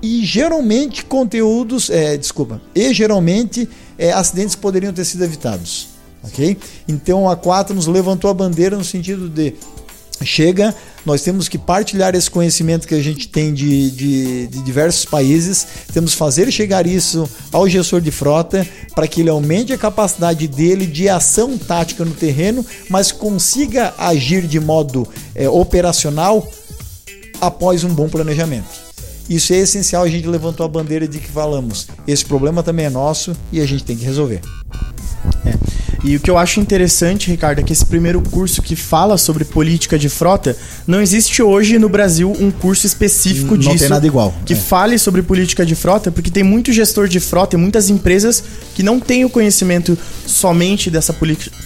E 0.01 0.25
geralmente 0.25 1.05
conteúdos, 1.05 1.89
é, 1.89 2.17
desculpa, 2.17 2.59
e 2.73 2.93
geralmente 2.93 3.69
é, 3.97 4.11
acidentes 4.11 4.55
poderiam 4.55 4.91
ter 4.91 5.05
sido 5.05 5.23
evitados, 5.23 5.89
ok? 6.23 6.57
Então 6.87 7.29
a 7.29 7.35
4 7.35 7.75
nos 7.75 7.85
levantou 7.85 8.29
a 8.29 8.33
bandeira 8.33 8.75
no 8.75 8.83
sentido 8.83 9.29
de 9.29 9.53
chega, 10.23 10.75
nós 11.05 11.21
temos 11.21 11.47
que 11.47 11.57
partilhar 11.57 12.15
esse 12.15 12.29
conhecimento 12.29 12.87
que 12.87 12.95
a 12.95 13.01
gente 13.01 13.27
tem 13.27 13.53
de, 13.53 13.91
de, 13.91 14.47
de, 14.47 14.61
diversos 14.61 15.05
países, 15.05 15.65
temos 15.93 16.11
que 16.11 16.17
fazer 16.17 16.51
chegar 16.51 16.85
isso 16.85 17.29
ao 17.51 17.67
gestor 17.67 18.01
de 18.01 18.11
frota 18.11 18.67
para 18.93 19.07
que 19.07 19.21
ele 19.21 19.29
aumente 19.29 19.73
a 19.73 19.77
capacidade 19.77 20.47
dele 20.47 20.85
de 20.85 21.09
ação 21.09 21.57
tática 21.57 22.05
no 22.05 22.13
terreno, 22.13 22.65
mas 22.89 23.11
consiga 23.11 23.93
agir 23.97 24.47
de 24.47 24.59
modo 24.59 25.07
é, 25.33 25.49
operacional 25.49 26.47
após 27.39 27.83
um 27.83 27.93
bom 27.93 28.07
planejamento. 28.07 28.91
Isso 29.29 29.53
é 29.53 29.57
essencial, 29.57 30.03
a 30.03 30.09
gente 30.09 30.27
levantou 30.27 30.65
a 30.65 30.69
bandeira 30.69 31.07
de 31.07 31.19
que 31.19 31.27
falamos, 31.27 31.87
esse 32.07 32.25
problema 32.25 32.61
também 32.61 32.85
é 32.85 32.89
nosso 32.89 33.35
e 33.51 33.61
a 33.61 33.65
gente 33.65 33.83
tem 33.83 33.95
que 33.95 34.03
resolver. 34.03 34.41
É. 35.45 35.60
E 36.03 36.15
o 36.15 36.19
que 36.19 36.31
eu 36.31 36.37
acho 36.37 36.59
interessante, 36.59 37.29
Ricardo, 37.29 37.59
é 37.59 37.63
que 37.63 37.71
esse 37.71 37.85
primeiro 37.85 38.21
curso 38.21 38.61
que 38.61 38.75
fala 38.75 39.17
sobre 39.17 39.45
política 39.45 39.99
de 39.99 40.09
frota, 40.09 40.57
não 40.87 40.99
existe 40.99 41.43
hoje 41.43 41.77
no 41.77 41.87
Brasil 41.87 42.33
um 42.39 42.49
curso 42.49 42.87
específico 42.87 43.51
não 43.51 43.57
disso. 43.57 43.69
Não 43.69 43.77
tem 43.77 43.89
nada 43.89 44.07
igual. 44.07 44.33
Que 44.43 44.53
é. 44.53 44.55
fale 44.55 44.97
sobre 44.97 45.21
política 45.21 45.63
de 45.63 45.75
frota, 45.75 46.11
porque 46.11 46.31
tem 46.31 46.43
muito 46.43 46.71
gestor 46.71 47.07
de 47.07 47.19
frota 47.19 47.55
e 47.55 47.59
muitas 47.59 47.89
empresas 47.89 48.43
que 48.73 48.81
não 48.81 48.99
têm 48.99 49.25
o 49.25 49.29
conhecimento 49.29 49.97
somente 50.25 50.89
dessa, 50.89 51.15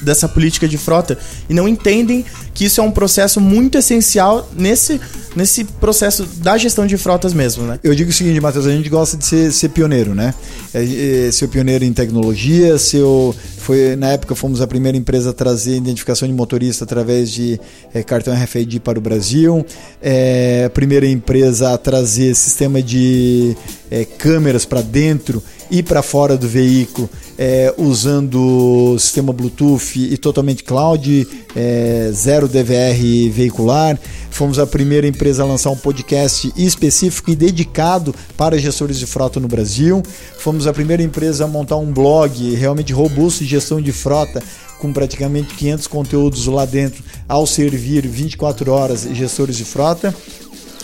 dessa 0.01 0.27
política 0.27 0.67
de 0.67 0.77
frota 0.77 1.17
e 1.49 1.53
não 1.53 1.67
entendem 1.67 2.25
que 2.53 2.65
isso 2.65 2.79
é 2.79 2.83
um 2.83 2.91
processo 2.91 3.39
muito 3.39 3.77
essencial 3.77 4.49
nesse, 4.57 4.99
nesse 5.35 5.65
processo 5.65 6.25
da 6.37 6.57
gestão 6.57 6.87
de 6.87 6.97
frotas 6.97 7.33
mesmo, 7.33 7.65
né? 7.65 7.79
Eu 7.83 7.93
digo 7.93 8.09
o 8.09 8.13
seguinte, 8.13 8.39
Matheus, 8.39 8.65
a 8.65 8.71
gente 8.71 8.89
gosta 8.89 9.17
de 9.17 9.25
ser, 9.25 9.51
ser 9.51 9.69
pioneiro, 9.69 10.15
né? 10.15 10.33
É, 10.73 11.27
é, 11.27 11.31
ser 11.31 11.49
pioneiro 11.49 11.83
em 11.83 11.91
tecnologia, 11.91 12.77
ser 12.77 13.01
o, 13.01 13.35
foi, 13.57 13.97
na 13.97 14.11
época 14.11 14.24
fomos 14.33 14.61
a 14.61 14.67
primeira 14.67 14.97
empresa 14.97 15.31
a 15.31 15.33
trazer 15.33 15.75
identificação 15.75 16.27
de 16.27 16.33
motorista 16.33 16.85
através 16.85 17.29
de 17.29 17.59
é, 17.93 18.01
cartão 18.01 18.33
RFID 18.33 18.79
para 18.79 18.97
o 18.97 19.01
Brasil. 19.01 19.65
É, 20.01 20.63
a 20.65 20.69
primeira 20.69 21.05
empresa 21.05 21.73
a 21.73 21.77
trazer 21.77 22.33
sistema 22.33 22.81
de 22.81 23.55
é, 23.91 24.05
câmeras 24.05 24.65
para 24.65 24.81
dentro 24.81 25.43
e 25.69 25.81
para 25.83 26.01
fora 26.01 26.37
do 26.37 26.47
veículo 26.47 27.09
é, 27.37 27.73
usando 27.77 28.95
sistema 28.99 29.33
Bluetooth 29.33 29.99
e 29.99 30.17
totalmente 30.17 30.63
cloud, 30.63 31.27
é, 31.55 32.09
zero 32.13 32.47
DVR 32.47 33.29
veicular. 33.29 33.99
Fomos 34.29 34.59
a 34.59 34.67
primeira 34.67 35.07
empresa 35.07 35.43
a 35.43 35.45
lançar 35.45 35.69
um 35.69 35.77
podcast 35.77 36.51
específico 36.57 37.31
e 37.31 37.35
dedicado 37.35 38.13
para 38.35 38.57
gestores 38.57 38.97
de 38.99 39.05
frota 39.05 39.39
no 39.39 39.47
Brasil. 39.47 40.01
Fomos 40.39 40.67
a 40.67 40.73
primeira 40.73 41.03
empresa 41.03 41.45
a 41.45 41.47
montar 41.47 41.77
um 41.77 41.91
blog 41.91 42.53
realmente 42.55 42.91
robusto 42.91 43.43
de 43.43 43.49
gestão 43.49 43.81
de 43.81 43.91
frota 43.91 44.41
com 44.79 44.91
praticamente 44.91 45.53
500 45.55 45.87
conteúdos 45.87 46.45
lá 46.47 46.65
dentro 46.65 47.01
ao 47.27 47.47
servir 47.47 48.05
24 48.05 48.71
horas 48.71 49.07
gestores 49.13 49.55
de 49.55 49.63
frota. 49.63 50.13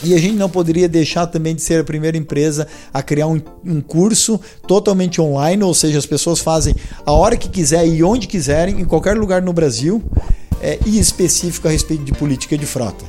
E 0.03 0.15
a 0.15 0.17
gente 0.17 0.35
não 0.35 0.49
poderia 0.49 0.89
deixar 0.89 1.27
também 1.27 1.53
de 1.53 1.61
ser 1.61 1.79
a 1.79 1.83
primeira 1.83 2.17
empresa 2.17 2.67
a 2.93 3.03
criar 3.03 3.27
um, 3.27 3.39
um, 3.65 3.81
curso 3.81 4.39
totalmente 4.67 5.21
online, 5.21 5.63
ou 5.63 5.73
seja, 5.73 5.99
as 5.99 6.05
pessoas 6.05 6.39
fazem 6.39 6.75
a 7.05 7.11
hora 7.11 7.37
que 7.37 7.47
quiser 7.47 7.87
e 7.87 8.03
onde 8.03 8.27
quiserem, 8.27 8.81
em 8.81 8.85
qualquer 8.85 9.15
lugar 9.15 9.41
no 9.41 9.53
Brasil, 9.53 10.01
é, 10.61 10.79
e 10.85 10.97
específico 10.97 11.67
a 11.67 11.71
respeito 11.71 12.03
de 12.03 12.13
política 12.13 12.57
de 12.57 12.65
frota. 12.65 13.05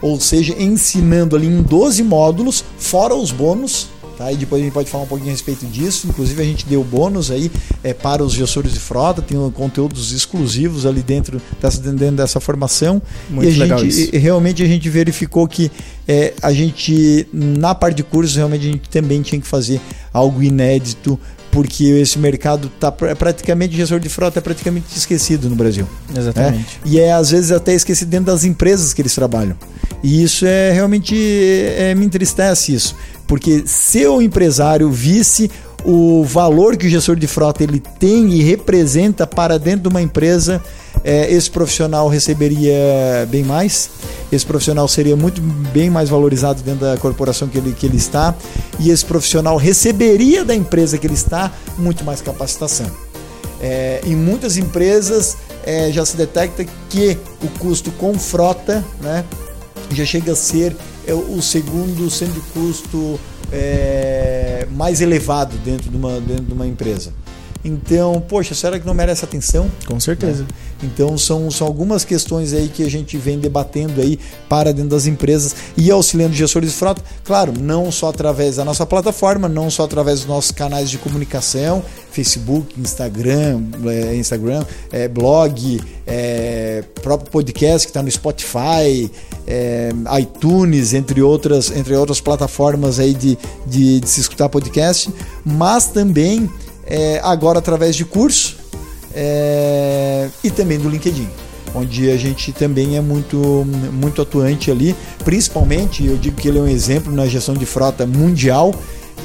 Ou 0.00 0.20
seja, 0.20 0.54
ensinando 0.58 1.34
ali 1.34 1.46
em 1.46 1.62
12 1.62 2.02
módulos, 2.02 2.64
fora 2.78 3.14
os 3.14 3.32
bônus, 3.32 3.88
Tá? 4.16 4.32
E 4.32 4.36
depois 4.36 4.62
a 4.62 4.64
gente 4.64 4.72
pode 4.72 4.88
falar 4.88 5.04
um 5.04 5.06
pouquinho 5.06 5.30
a 5.30 5.32
respeito 5.32 5.66
disso. 5.66 6.06
Inclusive, 6.08 6.40
a 6.40 6.44
gente 6.44 6.66
deu 6.66 6.82
bônus 6.82 7.30
aí 7.30 7.50
é, 7.84 7.92
para 7.92 8.24
os 8.24 8.32
gestores 8.32 8.72
de 8.72 8.80
frota, 8.80 9.20
tem 9.20 9.38
conteúdos 9.50 10.12
exclusivos 10.12 10.86
ali 10.86 11.02
dentro 11.02 11.40
dessa, 11.60 11.80
dentro 11.80 12.16
dessa 12.16 12.40
formação. 12.40 13.00
Muito 13.28 13.50
e 13.50 13.56
legal 13.56 13.78
gente, 13.78 13.90
isso. 13.90 14.16
realmente 14.16 14.62
a 14.62 14.66
gente 14.66 14.88
verificou 14.88 15.46
que 15.46 15.70
é, 16.08 16.32
a 16.40 16.52
gente, 16.52 17.26
na 17.32 17.74
parte 17.74 17.96
de 17.96 18.02
cursos, 18.02 18.36
realmente 18.36 18.66
a 18.66 18.72
gente 18.72 18.88
também 18.88 19.20
tinha 19.22 19.40
que 19.40 19.46
fazer 19.46 19.80
algo 20.12 20.42
inédito 20.42 21.18
porque 21.56 21.84
esse 21.84 22.18
mercado 22.18 22.70
está 22.74 22.92
praticamente, 22.92 23.74
gestor 23.74 23.98
de 23.98 24.10
frota 24.10 24.40
é 24.40 24.42
praticamente 24.42 24.94
esquecido 24.94 25.48
no 25.48 25.56
Brasil. 25.56 25.88
Exatamente. 26.14 26.58
Né? 26.58 26.64
E 26.84 27.00
é 27.00 27.14
às 27.14 27.30
vezes 27.30 27.50
até 27.50 27.72
esquecido 27.72 28.10
dentro 28.10 28.26
das 28.26 28.44
empresas 28.44 28.92
que 28.92 29.00
eles 29.00 29.14
trabalham. 29.14 29.56
E 30.02 30.22
isso 30.22 30.44
é 30.44 30.70
realmente 30.72 31.16
é, 31.16 31.94
me 31.94 32.04
entristece 32.04 32.74
isso, 32.74 32.94
porque 33.26 33.64
se 33.66 34.06
o 34.06 34.22
empresário 34.22 34.90
visse 34.90 35.50
o 35.84 36.24
valor 36.24 36.76
que 36.76 36.86
o 36.86 36.90
gestor 36.90 37.16
de 37.16 37.26
frota 37.26 37.62
ele 37.62 37.80
tem 37.80 38.32
e 38.32 38.42
representa 38.42 39.26
para 39.26 39.58
dentro 39.58 39.82
de 39.82 39.88
uma 39.88 40.02
empresa, 40.02 40.60
é, 41.04 41.32
esse 41.32 41.48
profissional 41.48 42.08
receberia 42.08 42.74
bem 43.28 43.44
mais, 43.44 43.90
esse 44.32 44.44
profissional 44.44 44.88
seria 44.88 45.14
muito 45.14 45.40
bem 45.72 45.88
mais 45.88 46.08
valorizado 46.08 46.62
dentro 46.62 46.80
da 46.80 46.96
corporação 46.96 47.46
que 47.46 47.58
ele, 47.58 47.72
que 47.72 47.86
ele 47.86 47.96
está, 47.96 48.34
e 48.80 48.90
esse 48.90 49.04
profissional 49.04 49.56
receberia 49.56 50.44
da 50.44 50.54
empresa 50.54 50.98
que 50.98 51.06
ele 51.06 51.14
está 51.14 51.52
muito 51.78 52.04
mais 52.04 52.20
capacitação. 52.20 52.90
É, 53.60 54.00
em 54.04 54.16
muitas 54.16 54.56
empresas 54.56 55.36
é, 55.64 55.90
já 55.90 56.04
se 56.04 56.16
detecta 56.16 56.64
que 56.90 57.16
o 57.42 57.48
custo 57.58 57.90
com 57.92 58.18
frota 58.18 58.84
né, 59.00 59.24
já 59.92 60.04
chega 60.04 60.32
a 60.32 60.36
ser 60.36 60.76
é, 61.06 61.14
o 61.14 61.40
segundo 61.40 62.10
de 62.30 62.40
custo 62.52 63.18
é, 63.52 64.66
mais 64.72 65.00
elevado 65.00 65.56
dentro 65.58 65.90
de, 65.90 65.96
uma, 65.96 66.20
dentro 66.20 66.44
de 66.44 66.52
uma 66.52 66.66
empresa. 66.66 67.12
Então, 67.66 68.22
poxa, 68.28 68.54
será 68.54 68.78
que 68.78 68.86
não 68.86 68.94
merece 68.94 69.24
atenção? 69.24 69.68
Com 69.86 69.98
certeza. 69.98 70.44
Né? 70.44 70.48
Então, 70.84 71.18
são, 71.18 71.50
são 71.50 71.66
algumas 71.66 72.04
questões 72.04 72.52
aí 72.52 72.68
que 72.68 72.84
a 72.84 72.88
gente 72.88 73.16
vem 73.16 73.40
debatendo 73.40 74.00
aí 74.00 74.20
para 74.48 74.72
dentro 74.72 74.90
das 74.90 75.06
empresas 75.06 75.54
e 75.76 75.90
auxiliando 75.90 76.32
gestores 76.32 76.70
de 76.70 76.76
frota. 76.76 77.02
Claro, 77.24 77.52
não 77.58 77.90
só 77.90 78.10
através 78.10 78.56
da 78.56 78.64
nossa 78.64 78.86
plataforma, 78.86 79.48
não 79.48 79.68
só 79.68 79.82
através 79.82 80.20
dos 80.20 80.28
nossos 80.28 80.52
canais 80.52 80.88
de 80.88 80.96
comunicação, 80.98 81.82
Facebook, 82.12 82.78
Instagram, 82.80 83.62
é, 83.86 84.14
Instagram, 84.14 84.64
é, 84.92 85.08
blog, 85.08 85.80
é, 86.06 86.84
próprio 87.02 87.32
podcast 87.32 87.84
que 87.84 87.90
está 87.90 88.02
no 88.02 88.10
Spotify, 88.10 89.10
iTunes, 90.20 90.92
entre 90.92 91.22
outras, 91.22 91.70
entre 91.70 91.94
outras 91.94 92.20
plataformas 92.20 92.98
aí 92.98 93.14
de, 93.14 93.38
de, 93.66 94.00
de 94.00 94.08
se 94.08 94.20
escutar 94.20 94.48
podcast, 94.48 95.08
mas 95.44 95.86
também 95.86 96.48
é, 96.86 97.20
agora 97.22 97.58
através 97.58 97.96
de 97.96 98.04
curso 98.04 98.56
é, 99.14 100.28
e 100.44 100.50
também 100.50 100.78
do 100.78 100.88
LinkedIn, 100.88 101.28
onde 101.74 102.10
a 102.10 102.16
gente 102.16 102.52
também 102.52 102.96
é 102.96 103.00
muito, 103.00 103.66
muito 103.92 104.22
atuante 104.22 104.70
ali, 104.70 104.94
principalmente 105.24 106.04
eu 106.06 106.16
digo 106.16 106.36
que 106.36 106.48
ele 106.48 106.58
é 106.58 106.62
um 106.62 106.68
exemplo 106.68 107.12
na 107.12 107.26
gestão 107.26 107.54
de 107.54 107.66
frota 107.66 108.06
mundial 108.06 108.74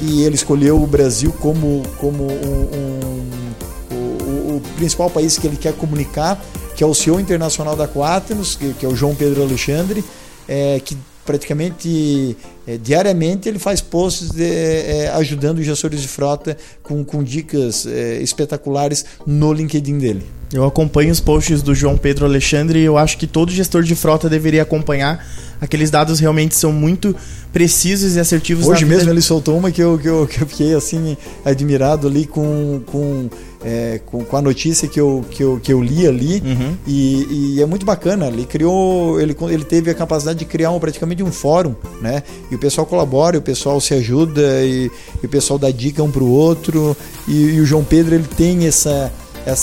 e 0.00 0.22
ele 0.22 0.34
escolheu 0.34 0.82
o 0.82 0.86
Brasil 0.86 1.32
como, 1.40 1.82
como 1.98 2.24
um, 2.24 2.68
um, 2.74 3.94
o, 3.94 4.56
o, 4.56 4.62
principal 4.76 5.10
país 5.10 5.38
que 5.38 5.46
ele 5.46 5.56
quer 5.56 5.74
comunicar, 5.74 6.42
que 6.74 6.82
é 6.82 6.86
o 6.86 6.94
CEO 6.94 7.20
internacional 7.20 7.76
da 7.76 7.86
Quaternos, 7.86 8.56
que, 8.56 8.72
que 8.74 8.86
é 8.86 8.88
o 8.88 8.96
João 8.96 9.14
Pedro 9.14 9.42
Alexandre, 9.42 10.02
é, 10.48 10.80
que 10.84 10.96
praticamente 11.24 12.36
é, 12.66 12.76
diariamente 12.76 13.48
ele 13.48 13.58
faz 13.58 13.80
posts 13.80 14.30
de, 14.30 14.44
é, 14.44 15.10
ajudando 15.14 15.58
os 15.58 15.66
gestores 15.66 16.00
de 16.00 16.08
frota 16.08 16.56
com, 16.82 17.04
com 17.04 17.22
dicas 17.22 17.86
é, 17.86 18.22
espetaculares 18.22 19.04
no 19.26 19.52
LinkedIn 19.52 19.98
dele. 19.98 20.22
Eu 20.52 20.64
acompanho 20.64 21.10
os 21.10 21.18
posts 21.18 21.62
do 21.62 21.74
João 21.74 21.96
Pedro 21.96 22.26
Alexandre 22.26 22.78
e 22.78 22.84
eu 22.84 22.98
acho 22.98 23.16
que 23.16 23.26
todo 23.26 23.50
gestor 23.50 23.82
de 23.82 23.94
frota 23.94 24.28
deveria 24.28 24.62
acompanhar. 24.62 25.26
Aqueles 25.60 25.90
dados 25.90 26.20
realmente 26.20 26.54
são 26.54 26.72
muito 26.72 27.16
precisos 27.52 28.16
e 28.16 28.20
assertivos. 28.20 28.66
Hoje 28.66 28.84
mesmo 28.84 29.10
ele 29.10 29.22
soltou 29.22 29.56
uma 29.56 29.70
que 29.70 29.82
eu, 29.82 29.98
que 29.98 30.08
eu, 30.08 30.26
que 30.26 30.42
eu 30.42 30.46
fiquei 30.46 30.74
assim 30.74 31.16
admirado 31.44 32.06
ali 32.06 32.26
com, 32.26 32.82
com 32.84 33.30
é, 33.64 34.00
com, 34.06 34.24
com, 34.24 34.36
a 34.36 34.42
notícia 34.42 34.88
que 34.88 35.00
eu, 35.00 35.24
que 35.30 35.42
eu, 35.42 35.60
que 35.62 35.72
eu 35.72 35.80
li 35.80 36.06
ali 36.06 36.42
uhum. 36.44 36.76
e, 36.86 37.54
e, 37.56 37.62
é 37.62 37.66
muito 37.66 37.86
bacana. 37.86 38.26
Ele 38.26 38.44
criou, 38.44 39.20
ele, 39.20 39.36
ele 39.50 39.64
teve 39.64 39.90
a 39.90 39.94
capacidade 39.94 40.38
de 40.38 40.44
criar 40.44 40.70
um, 40.72 40.80
praticamente 40.80 41.22
um 41.22 41.30
fórum, 41.32 41.74
né? 42.00 42.22
E 42.52 42.54
o 42.54 42.58
pessoal 42.58 42.86
colabora, 42.86 43.38
o 43.38 43.40
pessoal 43.40 43.80
se 43.80 43.94
ajuda 43.94 44.62
e, 44.62 44.90
e 45.22 45.26
o 45.26 45.28
pessoal 45.28 45.58
dá 45.58 45.70
dica 45.70 46.02
um 46.02 46.10
para 46.10 46.22
o 46.22 46.30
outro. 46.30 46.94
E, 47.26 47.32
e, 47.32 47.60
o 47.62 47.64
João 47.64 47.82
Pedro 47.82 48.14
ele 48.14 48.28
tem 48.28 48.66
essa 48.66 49.10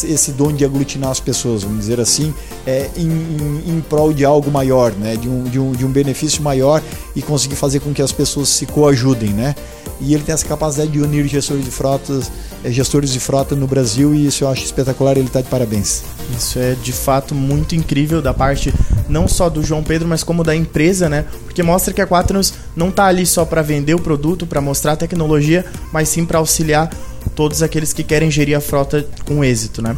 esse 0.04 0.34
dom 0.34 0.52
de 0.52 0.65
aglutinar 0.65 1.10
as 1.10 1.21
pessoas, 1.21 1.63
vamos 1.63 1.80
dizer 1.80 2.02
assim, 2.02 2.34
é, 2.67 2.89
em, 2.97 3.08
em, 3.08 3.78
em 3.78 3.80
prol 3.80 4.12
de 4.12 4.25
algo 4.25 4.52
maior, 4.52 4.91
né? 4.91 5.15
de, 5.15 5.30
um, 5.30 5.43
de, 5.45 5.58
um, 5.58 5.71
de 5.71 5.86
um 5.86 5.89
benefício 5.89 6.43
maior 6.43 6.84
e 7.15 7.21
conseguir 7.21 7.56
fazer 7.56 7.80
com 7.80 7.93
que 7.93 8.02
as 8.02 8.12
pessoas 8.12 8.49
se 8.49 8.65
coajudem. 8.65 9.30
Né? 9.30 9.56
E 10.02 10.13
ele 10.13 10.23
tem 10.23 10.34
essa 10.34 10.45
capacidade 10.45 10.91
de 10.91 10.99
unir 10.99 11.25
gestores 11.28 11.63
de 11.63 11.71
frotas, 11.71 12.30
é, 12.62 12.69
gestores 12.69 13.13
de 13.13 13.21
frota 13.21 13.56
no 13.56 13.67
Brasil 13.67 14.13
e 14.13 14.25
isso 14.25 14.43
eu 14.43 14.49
acho 14.49 14.65
espetacular 14.65 15.15
ele 15.15 15.28
está 15.28 15.39
de 15.39 15.47
parabéns. 15.47 16.04
Isso 16.38 16.60
é 16.60 16.75
de 16.84 16.91
fato 16.91 17.34
muito 17.34 17.73
incrível 17.73 18.21
da 18.21 18.34
parte 18.34 18.73
não 19.10 19.28
só 19.28 19.50
do 19.50 19.63
João 19.63 19.84
Pedro, 19.84 20.08
mas 20.08 20.24
como 20.24 20.43
da 20.43 20.56
empresa, 20.56 21.10
né? 21.10 21.26
Porque 21.43 21.63
mostra 21.63 21.93
que 21.93 22.02
a 22.02 22.08
Quaternos 22.08 22.54
não 22.76 22.89
está 22.89 23.06
ali 23.06 23.26
só 23.26 23.43
para 23.43 23.62
vender 23.62 23.95
o 23.95 24.00
produto, 24.00 24.45
para 24.45 24.62
mostrar 24.62 24.93
a 24.93 24.95
tecnologia, 24.95 25.65
mas 25.91 26.10
sim 26.10 26.26
para 26.26 26.39
auxiliar 26.39 26.89
todos 27.36 27.62
aqueles 27.62 27.91
que 27.91 28.04
querem 28.04 28.30
gerir 28.30 28.56
a 28.56 28.62
frota 28.62 29.06
com 29.26 29.43
êxito, 29.43 29.82
né? 29.82 29.98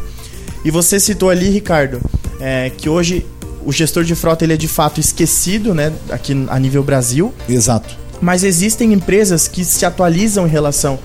E 0.64 0.70
você 0.70 0.98
citou 0.98 1.28
ali, 1.28 1.50
Ricardo, 1.50 2.00
é, 2.40 2.70
que 2.70 2.88
hoje 2.88 3.26
o 3.64 3.72
gestor 3.72 4.04
de 4.04 4.14
frota 4.14 4.44
ele 4.44 4.54
é 4.54 4.56
de 4.56 4.68
fato 4.68 5.00
esquecido, 5.00 5.74
né, 5.74 5.92
aqui 6.10 6.46
a 6.48 6.58
nível 6.58 6.82
Brasil. 6.82 7.32
Exato. 7.48 7.96
Mas 8.20 8.44
existem 8.44 8.92
empresas 8.92 9.48
que 9.48 9.64
se 9.64 9.84
atualizam 9.84 10.46
em 10.46 10.50
relação 10.50 10.98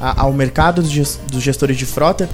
a, 0.00 0.22
ao 0.22 0.32
mercado 0.32 0.82
dos 0.82 1.42
gestores 1.42 1.76
de 1.76 1.86
frota 1.86 2.28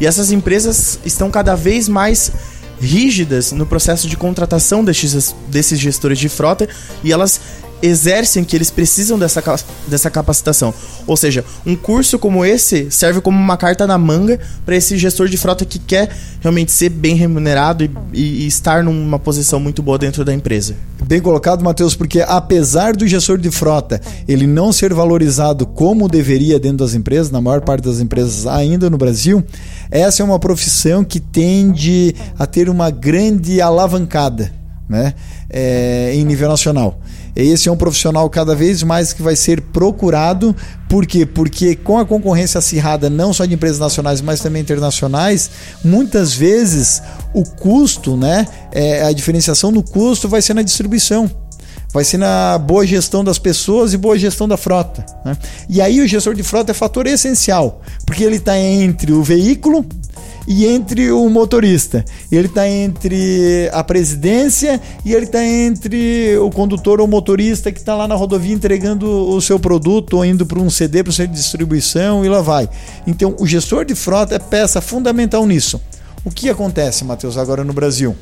e 0.00 0.06
essas 0.06 0.32
empresas 0.32 0.98
estão 1.04 1.30
cada 1.30 1.54
vez 1.54 1.88
mais 1.88 2.32
rígidas 2.80 3.52
no 3.52 3.66
processo 3.66 4.08
de 4.08 4.16
contratação 4.16 4.82
desses, 4.82 5.34
desses 5.48 5.78
gestores 5.78 6.18
de 6.18 6.28
frota 6.28 6.68
e 7.04 7.12
elas 7.12 7.40
exercem 7.82 8.44
que 8.44 8.56
eles 8.56 8.70
precisam 8.70 9.18
dessa, 9.18 9.42
dessa 9.86 10.10
capacitação. 10.10 10.72
Ou 11.06 11.16
seja, 11.16 11.44
um 11.64 11.74
curso 11.74 12.18
como 12.18 12.44
esse 12.44 12.90
serve 12.90 13.20
como 13.20 13.38
uma 13.38 13.56
carta 13.56 13.86
na 13.86 13.98
manga 13.98 14.38
para 14.64 14.76
esse 14.76 14.96
gestor 14.98 15.28
de 15.28 15.36
frota 15.36 15.64
que 15.64 15.78
quer 15.78 16.10
realmente 16.40 16.72
ser 16.72 16.88
bem 16.88 17.14
remunerado 17.14 17.84
e, 17.84 17.90
e, 18.12 18.46
estar 18.46 18.82
numa 18.82 19.18
posição 19.18 19.60
muito 19.60 19.82
boa 19.82 19.98
dentro 19.98 20.24
da 20.24 20.32
empresa. 20.32 20.74
Bem 21.04 21.20
colocado, 21.20 21.64
Matheus, 21.64 21.94
porque 21.94 22.20
apesar 22.20 22.94
do 22.94 23.06
gestor 23.06 23.38
de 23.38 23.50
frota 23.50 24.00
ele 24.28 24.46
não 24.46 24.72
ser 24.72 24.94
valorizado 24.94 25.66
como 25.66 26.08
deveria 26.08 26.58
dentro 26.58 26.78
das 26.78 26.94
empresas, 26.94 27.30
na 27.30 27.40
maior 27.40 27.60
parte 27.60 27.84
das 27.84 28.00
empresas 28.00 28.46
ainda 28.46 28.88
no 28.88 28.98
Brasil, 28.98 29.44
essa 29.90 30.22
é 30.22 30.24
uma 30.24 30.38
profissão 30.38 31.02
que 31.04 31.18
tende 31.18 32.14
a 32.38 32.46
ter 32.46 32.68
uma 32.68 32.90
grande 32.90 33.60
alavancada 33.60 34.52
né, 34.88 35.14
é, 35.48 36.12
em 36.14 36.24
nível 36.24 36.48
nacional. 36.48 36.99
Esse 37.34 37.68
é 37.68 37.72
um 37.72 37.76
profissional 37.76 38.28
cada 38.28 38.54
vez 38.54 38.82
mais 38.82 39.12
que 39.12 39.22
vai 39.22 39.36
ser 39.36 39.60
procurado. 39.60 40.54
Por 40.88 41.06
quê? 41.06 41.24
Porque 41.24 41.76
com 41.76 41.98
a 41.98 42.06
concorrência 42.06 42.58
acirrada, 42.58 43.08
não 43.08 43.32
só 43.32 43.44
de 43.44 43.54
empresas 43.54 43.78
nacionais, 43.78 44.20
mas 44.20 44.40
também 44.40 44.62
internacionais, 44.62 45.50
muitas 45.84 46.34
vezes 46.34 47.02
o 47.32 47.44
custo, 47.44 48.16
né, 48.16 48.46
é, 48.72 49.04
a 49.04 49.12
diferenciação 49.12 49.70
no 49.70 49.82
custo 49.82 50.28
vai 50.28 50.42
ser 50.42 50.54
na 50.54 50.62
distribuição 50.62 51.30
vai 51.92 52.04
ser 52.04 52.18
na 52.18 52.56
boa 52.56 52.86
gestão 52.86 53.24
das 53.24 53.38
pessoas 53.38 53.92
e 53.92 53.96
boa 53.96 54.16
gestão 54.18 54.46
da 54.46 54.56
frota. 54.56 55.04
Né? 55.24 55.36
E 55.68 55.80
aí 55.80 56.00
o 56.00 56.06
gestor 56.06 56.34
de 56.34 56.42
frota 56.42 56.70
é 56.70 56.74
fator 56.74 57.06
essencial, 57.06 57.80
porque 58.06 58.22
ele 58.22 58.36
está 58.36 58.56
entre 58.58 59.12
o 59.12 59.22
veículo 59.22 59.84
e 60.46 60.66
entre 60.66 61.10
o 61.10 61.28
motorista. 61.28 62.04
Ele 62.30 62.46
está 62.46 62.68
entre 62.68 63.68
a 63.72 63.82
presidência 63.84 64.80
e 65.04 65.12
ele 65.14 65.26
está 65.26 65.44
entre 65.44 66.36
o 66.38 66.50
condutor 66.50 67.00
ou 67.00 67.06
motorista 67.06 67.70
que 67.70 67.78
está 67.78 67.94
lá 67.94 68.06
na 68.08 68.14
rodovia 68.14 68.54
entregando 68.54 69.06
o 69.06 69.40
seu 69.40 69.58
produto 69.58 70.16
ou 70.16 70.24
indo 70.24 70.46
para 70.46 70.58
um 70.58 70.70
CD 70.70 71.02
para 71.02 71.10
o 71.10 71.12
centro 71.12 71.32
de 71.32 71.40
distribuição 71.40 72.24
e 72.24 72.28
lá 72.28 72.40
vai. 72.40 72.68
Então, 73.06 73.34
o 73.38 73.46
gestor 73.46 73.84
de 73.84 73.94
frota 73.94 74.34
é 74.34 74.38
peça 74.38 74.80
fundamental 74.80 75.46
nisso. 75.46 75.80
O 76.24 76.30
que 76.30 76.50
acontece, 76.50 77.04
Matheus, 77.04 77.38
agora 77.38 77.64
no 77.64 77.72
Brasil? 77.72 78.16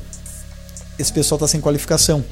Esse 0.97 1.11
pessoal 1.11 1.37
está 1.37 1.47
sem 1.47 1.61
qualificação. 1.61 2.23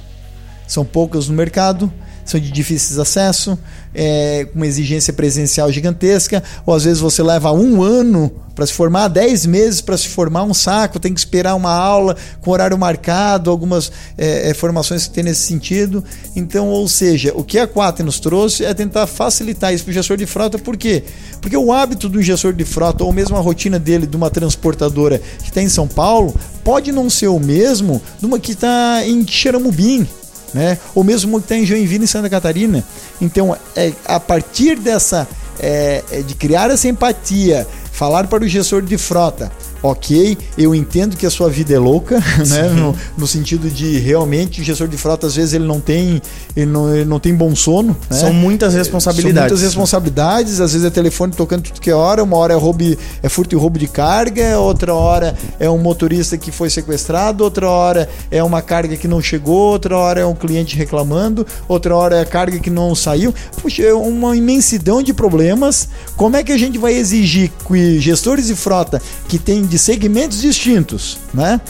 São 0.68 0.84
poucos 0.84 1.30
no 1.30 1.36
mercado, 1.36 1.92
são 2.32 2.40
de 2.40 2.52
difíceis 2.52 3.00
acesso, 3.00 3.58
é, 3.94 4.46
com 4.46 4.60
uma 4.60 4.68
exigência 4.68 5.14
presencial 5.14 5.72
gigantesca, 5.72 6.44
ou 6.66 6.74
às 6.74 6.84
vezes 6.84 7.00
você 7.00 7.24
leva 7.24 7.52
um 7.52 7.82
ano 7.82 8.32
para 8.58 8.66
se 8.66 8.74
formar, 8.74 9.08
dez 9.08 9.46
meses 9.46 9.82
para 9.82 9.96
se 9.96 10.08
formar 10.08 10.44
um 10.44 10.54
saco, 10.54 11.00
tem 11.00 11.14
que 11.14 11.20
esperar 11.20 11.54
uma 11.54 11.72
aula 11.72 12.18
com 12.42 12.50
horário 12.50 12.76
marcado, 12.76 13.52
algumas 13.52 13.92
é, 14.18 14.50
é, 14.50 14.54
formações 14.56 15.06
que 15.06 15.14
tem 15.14 15.24
nesse 15.24 15.42
sentido. 15.42 16.04
Então, 16.36 16.68
ou 16.70 16.88
seja, 16.88 17.32
o 17.36 17.44
que 17.44 17.60
a 17.60 17.68
Quat 17.68 18.00
nos 18.00 18.20
trouxe 18.20 18.66
é 18.66 18.74
tentar 18.74 19.06
facilitar 19.06 19.72
isso 19.76 19.84
para 19.84 19.92
o 19.92 19.94
gestor 19.94 20.18
de 20.18 20.26
frota, 20.26 20.58
por 20.58 20.76
quê? 20.76 21.04
Porque 21.40 21.56
o 21.56 21.72
hábito 21.72 22.10
do 22.10 22.20
gestor 22.20 22.52
de 22.52 22.66
frota, 22.66 23.04
ou 23.04 23.14
mesmo 23.14 23.38
a 23.38 23.42
rotina 23.42 23.78
dele 23.78 24.08
de 24.08 24.18
uma 24.18 24.32
transportadora 24.32 25.22
que 25.38 25.50
está 25.50 25.62
em 25.62 25.70
São 25.70 25.88
Paulo, 25.88 26.36
pode 26.64 26.92
não 26.92 27.12
ser 27.12 27.28
o 27.28 27.40
mesmo 27.40 28.02
de 28.20 28.26
uma 28.26 28.40
que 28.40 28.54
está 28.54 29.06
em 29.06 29.26
Xeramubim 29.28 30.08
né? 30.54 30.78
Ou 30.96 31.04
mesmo 31.04 31.40
que 31.40 31.46
está 31.46 31.56
em 31.56 31.66
Joinville, 31.66 32.04
em 32.04 32.08
Santa 32.08 32.30
Catarina. 32.30 32.84
Então, 33.22 33.56
é, 33.76 33.92
a 34.06 34.20
partir 34.20 34.78
dessa 34.78 35.28
é, 35.60 36.04
é 36.12 36.22
de 36.22 36.36
criar 36.36 36.70
essa 36.70 36.88
empatia, 36.88 37.68
falar 37.92 38.28
para 38.28 38.44
o 38.44 38.48
gestor 38.48 38.82
de 38.82 38.98
frota, 38.98 39.52
ok, 39.82 40.38
eu 40.58 40.74
entendo 40.74 41.16
que 41.16 41.26
a 41.26 41.30
sua 41.30 41.50
vida 41.50 41.74
é 41.74 41.80
louca, 41.80 42.20
né? 42.48 42.70
No, 42.70 42.96
no, 43.18 43.28
sentido 43.28 43.70
de 43.70 44.00
realmente 44.00 44.62
o 44.62 44.64
gestor 44.64 44.88
de 44.88 44.98
frota, 44.98 45.28
às 45.28 45.36
vezes, 45.36 45.54
ele 45.54 45.66
não 45.66 45.80
tem, 45.80 46.22
ele 46.56 46.72
não, 46.72 46.96
ele 46.96 47.06
não 47.06 47.20
tem 47.20 47.34
bom 47.34 47.56
sono. 47.56 47.96
Né? 48.10 48.18
São 48.18 48.34
muitas 48.34 48.74
responsabilidades. 48.74 49.34
São 49.34 49.42
muitas 49.50 49.62
responsabilidades, 49.62 50.62
às 50.62 50.74
vezes 50.74 50.86
é 50.86 50.90
telefone 50.90 51.34
tocando 51.34 51.64
tudo 51.64 51.82
que 51.82 51.90
é 51.90 51.96
hora, 51.96 52.24
uma 52.24 52.38
hora 52.38 52.54
é, 52.54 52.58
roubo, 52.58 52.84
é 53.22 53.30
furto 53.30 53.56
e 53.56 53.58
roubo 53.58 53.78
de 53.78 53.88
carga, 53.88 54.60
outra 54.60 54.94
hora 54.94 55.36
é 55.60 55.70
um 55.70 55.78
motorista 55.78 56.38
que 56.38 56.52
foi 56.52 56.70
sequestrado, 56.70 57.44
outra 57.44 57.70
hora 57.70 58.10
é 58.32 58.44
uma 58.44 58.62
carga 58.62 58.96
que 58.96 59.08
não 59.08 59.22
chegou, 59.22 59.72
outra 59.72 59.98
hora 59.98 60.22
é 60.22 60.26
um 60.26 60.36
cliente 60.36 60.76
reclamando, 60.76 61.46
outra 61.68 61.96
hora 61.96 62.18
é 62.18 62.22
a 62.22 62.26
carga 62.26 62.60
que 62.60 62.70
não 62.70 62.96
saiu. 62.96 63.34
Puxa, 63.62 63.84
é 63.84 63.94
uma 63.94 64.36
imensidão 64.36 65.02
de 65.04 65.14
problemas. 65.14 65.90
Como 66.16 66.36
é 66.36 66.44
que 66.44 66.52
a 66.52 66.58
gente 66.58 66.78
vai 66.78 66.94
exigir 66.94 67.52
que 67.68 68.00
gestores 68.00 68.48
de 68.48 68.56
frota 68.56 69.02
que 69.28 69.38
têm 69.38 69.66
de 69.68 69.78
segmentos 69.78 70.42
distintos, 70.42 71.18
né? 71.34 71.62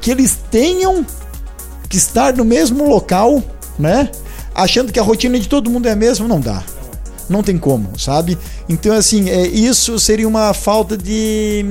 Que 0.00 0.10
eles 0.10 0.38
tenham 0.50 1.04
que 1.88 1.96
estar 1.96 2.34
no 2.34 2.44
mesmo 2.44 2.88
local, 2.88 3.42
né? 3.78 4.10
Achando 4.54 4.92
que 4.92 4.98
a 4.98 5.02
rotina 5.02 5.38
de 5.38 5.48
todo 5.48 5.70
mundo 5.70 5.86
é 5.86 5.92
a 5.92 5.96
mesma, 5.96 6.26
não 6.26 6.40
dá. 6.40 6.62
Não 7.28 7.42
tem 7.42 7.58
como, 7.58 7.98
sabe? 7.98 8.38
Então, 8.68 8.94
assim, 8.94 9.28
é, 9.28 9.46
isso 9.46 9.98
seria 9.98 10.28
uma 10.28 10.54
falta 10.54 10.96
de. 10.96 11.64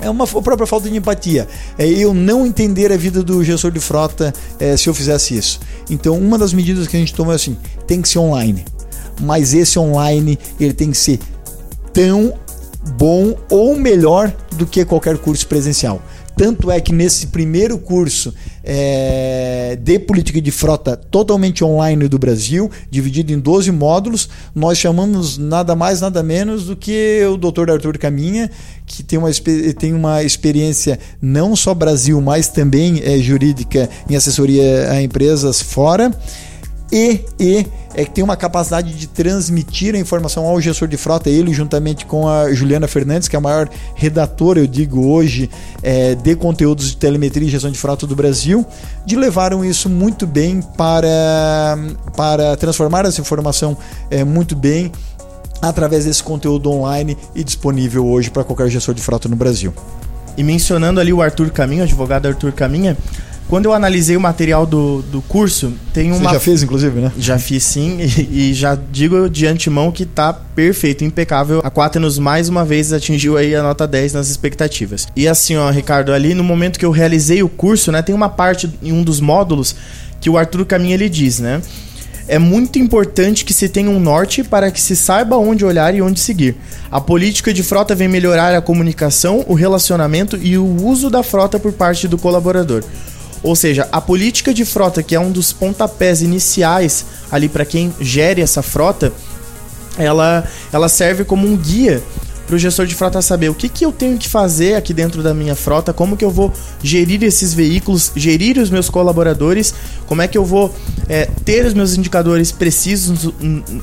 É 0.00 0.10
uma 0.10 0.26
própria 0.26 0.66
falta 0.66 0.90
de 0.90 0.96
empatia. 0.96 1.48
É 1.78 1.86
eu 1.86 2.12
não 2.12 2.46
entender 2.46 2.92
a 2.92 2.96
vida 2.96 3.22
do 3.22 3.42
gestor 3.42 3.70
de 3.70 3.80
frota 3.80 4.32
é, 4.60 4.76
se 4.76 4.88
eu 4.88 4.94
fizesse 4.94 5.36
isso. 5.36 5.58
Então, 5.88 6.18
uma 6.18 6.36
das 6.36 6.52
medidas 6.52 6.86
que 6.86 6.96
a 6.96 7.00
gente 7.00 7.14
toma 7.14 7.32
é 7.32 7.36
assim: 7.36 7.56
tem 7.86 8.02
que 8.02 8.08
ser 8.08 8.18
online. 8.18 8.64
Mas 9.20 9.54
esse 9.54 9.78
online 9.78 10.38
ele 10.60 10.74
tem 10.74 10.90
que 10.90 10.98
ser 10.98 11.18
tão 11.92 12.34
bom 12.86 13.34
ou 13.50 13.76
melhor 13.76 14.32
do 14.56 14.66
que 14.66 14.84
qualquer 14.84 15.18
curso 15.18 15.46
presencial. 15.46 16.00
Tanto 16.36 16.70
é 16.70 16.78
que 16.78 16.92
nesse 16.92 17.28
primeiro 17.28 17.78
curso 17.78 18.34
é, 18.62 19.78
de 19.80 19.98
política 19.98 20.38
de 20.38 20.50
frota 20.50 20.94
totalmente 20.94 21.64
online 21.64 22.08
do 22.08 22.18
Brasil, 22.18 22.70
dividido 22.90 23.32
em 23.32 23.38
12 23.38 23.72
módulos, 23.72 24.28
nós 24.54 24.76
chamamos 24.76 25.38
nada 25.38 25.74
mais, 25.74 26.02
nada 26.02 26.22
menos 26.22 26.66
do 26.66 26.76
que 26.76 27.22
o 27.24 27.38
Dr. 27.38 27.70
Arthur 27.70 27.96
Caminha, 27.96 28.50
que 28.84 29.02
tem 29.02 29.18
uma, 29.18 29.30
tem 29.78 29.94
uma 29.94 30.22
experiência 30.22 30.98
não 31.22 31.56
só 31.56 31.72
Brasil, 31.72 32.20
mas 32.20 32.48
também 32.48 33.00
é, 33.02 33.16
jurídica 33.18 33.88
em 34.08 34.14
assessoria 34.14 34.90
a 34.90 35.00
empresas 35.00 35.62
fora 35.62 36.12
e, 36.90 37.24
e 37.38 37.66
é 37.94 38.04
que 38.04 38.10
tem 38.10 38.22
uma 38.22 38.36
capacidade 38.36 38.94
de 38.94 39.06
transmitir 39.06 39.94
a 39.94 39.98
informação 39.98 40.44
ao 40.44 40.60
gestor 40.60 40.86
de 40.86 40.96
frota, 40.96 41.28
ele 41.28 41.52
juntamente 41.52 42.06
com 42.06 42.28
a 42.28 42.52
Juliana 42.52 42.86
Fernandes, 42.86 43.26
que 43.26 43.34
é 43.34 43.38
a 43.38 43.40
maior 43.40 43.68
redatora, 43.94 44.60
eu 44.60 44.66
digo 44.66 45.08
hoje, 45.08 45.50
é, 45.82 46.14
de 46.14 46.36
conteúdos 46.36 46.90
de 46.90 46.96
telemetria 46.96 47.48
e 47.48 47.50
gestão 47.50 47.70
de 47.70 47.78
frota 47.78 48.06
do 48.06 48.14
Brasil, 48.14 48.64
de 49.04 49.16
levaram 49.16 49.64
isso 49.64 49.88
muito 49.88 50.26
bem 50.26 50.60
para, 50.76 51.76
para 52.16 52.56
transformar 52.56 53.04
essa 53.04 53.20
informação 53.20 53.76
é, 54.10 54.22
muito 54.24 54.54
bem 54.54 54.92
através 55.60 56.04
desse 56.04 56.22
conteúdo 56.22 56.70
online 56.70 57.16
e 57.34 57.42
disponível 57.42 58.06
hoje 58.06 58.30
para 58.30 58.44
qualquer 58.44 58.68
gestor 58.68 58.94
de 58.94 59.02
frota 59.02 59.28
no 59.28 59.36
Brasil. 59.36 59.72
E 60.36 60.42
mencionando 60.42 61.00
ali 61.00 61.12
o 61.12 61.22
Arthur 61.22 61.50
Caminha, 61.50 61.80
o 61.80 61.84
advogado 61.84 62.26
Arthur 62.26 62.52
Caminha, 62.52 62.96
quando 63.48 63.66
eu 63.66 63.72
analisei 63.72 64.16
o 64.16 64.20
material 64.20 64.66
do, 64.66 65.02
do 65.02 65.22
curso, 65.22 65.72
tem 65.92 66.10
uma. 66.10 66.30
Você 66.30 66.34
já 66.34 66.40
fez, 66.40 66.62
inclusive, 66.62 67.00
né? 67.00 67.12
Já 67.18 67.38
fiz 67.38 67.62
sim, 67.62 67.98
e, 68.00 68.50
e 68.50 68.54
já 68.54 68.74
digo 68.74 69.30
de 69.30 69.46
antemão 69.46 69.92
que 69.92 70.04
tá 70.04 70.32
perfeito, 70.32 71.04
impecável. 71.04 71.60
A 71.62 71.70
Quaternos 71.70 72.18
mais 72.18 72.48
uma 72.48 72.64
vez 72.64 72.92
atingiu 72.92 73.36
aí 73.36 73.54
a 73.54 73.62
nota 73.62 73.86
10 73.86 74.14
nas 74.14 74.28
expectativas. 74.28 75.06
E 75.14 75.28
assim, 75.28 75.56
ó, 75.56 75.70
Ricardo, 75.70 76.12
ali 76.12 76.34
no 76.34 76.42
momento 76.42 76.78
que 76.78 76.84
eu 76.84 76.90
realizei 76.90 77.42
o 77.42 77.48
curso, 77.48 77.92
né, 77.92 78.02
tem 78.02 78.14
uma 78.14 78.28
parte 78.28 78.70
em 78.82 78.92
um 78.92 79.02
dos 79.02 79.20
módulos 79.20 79.76
que 80.20 80.28
o 80.28 80.36
Arthur 80.36 80.64
Caminha 80.64 80.94
ele 80.94 81.08
diz, 81.08 81.38
né? 81.38 81.62
É 82.28 82.40
muito 82.40 82.80
importante 82.80 83.44
que 83.44 83.52
se 83.52 83.68
tenha 83.68 83.88
um 83.88 84.00
norte 84.00 84.42
para 84.42 84.68
que 84.72 84.80
se 84.80 84.96
saiba 84.96 85.36
onde 85.36 85.64
olhar 85.64 85.94
e 85.94 86.02
onde 86.02 86.18
seguir. 86.18 86.56
A 86.90 87.00
política 87.00 87.54
de 87.54 87.62
frota 87.62 87.94
vem 87.94 88.08
melhorar 88.08 88.52
a 88.52 88.60
comunicação, 88.60 89.44
o 89.46 89.54
relacionamento 89.54 90.36
e 90.36 90.58
o 90.58 90.66
uso 90.84 91.08
da 91.08 91.22
frota 91.22 91.60
por 91.60 91.72
parte 91.72 92.08
do 92.08 92.18
colaborador. 92.18 92.82
Ou 93.46 93.54
seja, 93.54 93.88
a 93.92 94.00
política 94.00 94.52
de 94.52 94.64
frota, 94.64 95.04
que 95.04 95.14
é 95.14 95.20
um 95.20 95.30
dos 95.30 95.52
pontapés 95.52 96.20
iniciais 96.20 97.06
ali 97.30 97.48
para 97.48 97.64
quem 97.64 97.94
gere 98.00 98.42
essa 98.42 98.60
frota, 98.60 99.12
ela, 99.96 100.44
ela 100.72 100.88
serve 100.88 101.24
como 101.24 101.46
um 101.46 101.56
guia 101.56 102.02
para 102.44 102.56
o 102.56 102.58
gestor 102.58 102.86
de 102.86 102.94
frota 102.96 103.22
saber 103.22 103.48
o 103.48 103.54
que, 103.54 103.68
que 103.68 103.84
eu 103.86 103.92
tenho 103.92 104.18
que 104.18 104.28
fazer 104.28 104.74
aqui 104.74 104.92
dentro 104.92 105.22
da 105.22 105.32
minha 105.32 105.54
frota, 105.54 105.92
como 105.92 106.16
que 106.16 106.24
eu 106.24 106.30
vou 106.30 106.52
gerir 106.82 107.22
esses 107.22 107.54
veículos, 107.54 108.10
gerir 108.16 108.58
os 108.58 108.68
meus 108.68 108.90
colaboradores, 108.90 109.72
como 110.06 110.22
é 110.22 110.28
que 110.28 110.36
eu 110.36 110.44
vou 110.44 110.74
é, 111.08 111.26
ter 111.44 111.64
os 111.66 111.74
meus 111.74 111.96
indicadores 111.96 112.50
precisos, 112.50 113.32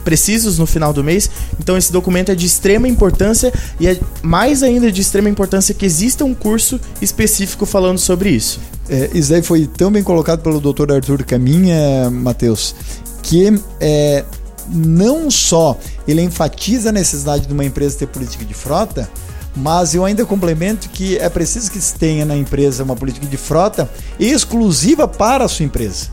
precisos 0.04 0.60
no 0.60 0.66
final 0.66 0.92
do 0.92 1.02
mês. 1.02 1.30
Então 1.58 1.78
esse 1.78 1.92
documento 1.92 2.34
é 2.34 2.36
de 2.36 2.46
extrema 2.46 2.86
importância 2.86 3.54
e 3.80 3.88
é 3.88 3.98
mais 4.22 4.62
ainda 4.62 4.92
de 4.92 5.00
extrema 5.00 5.30
importância 5.30 5.74
que 5.74 5.86
exista 5.86 6.26
um 6.26 6.34
curso 6.34 6.82
específico 7.02 7.66
falando 7.66 7.98
sobre 7.98 8.30
isso. 8.30 8.60
É, 8.90 9.10
isso 9.14 9.34
aí 9.34 9.42
foi 9.42 9.66
tão 9.66 9.92
bem 9.92 10.04
colocado 10.04 10.42
pelo 10.42 10.60
Dr. 10.60 10.92
Arthur 10.92 11.24
Caminha, 11.24 12.10
Matheus, 12.12 12.76
que 13.22 13.54
é, 13.80 14.26
não 14.70 15.32
só 15.32 15.78
ele 16.08 16.22
enfatiza 16.22 16.90
a 16.90 16.92
necessidade 16.92 17.48
de 17.48 17.54
uma 17.54 17.64
empresa 17.64 17.98
ter 17.98 18.08
política 18.08 18.44
de 18.44 18.54
frota, 18.54 19.10
mas 19.56 19.94
eu 19.94 20.04
ainda 20.04 20.26
complemento 20.26 20.90
que 20.90 21.18
é 21.18 21.30
preciso 21.30 21.72
que 21.72 21.80
se 21.80 21.96
tenha 21.96 22.26
na 22.26 22.36
empresa 22.36 22.84
uma 22.84 22.96
política 22.96 23.26
de 23.26 23.38
frota 23.38 23.90
exclusiva 24.20 25.08
para 25.08 25.46
a 25.46 25.48
sua 25.48 25.66
empresa. 25.66 26.08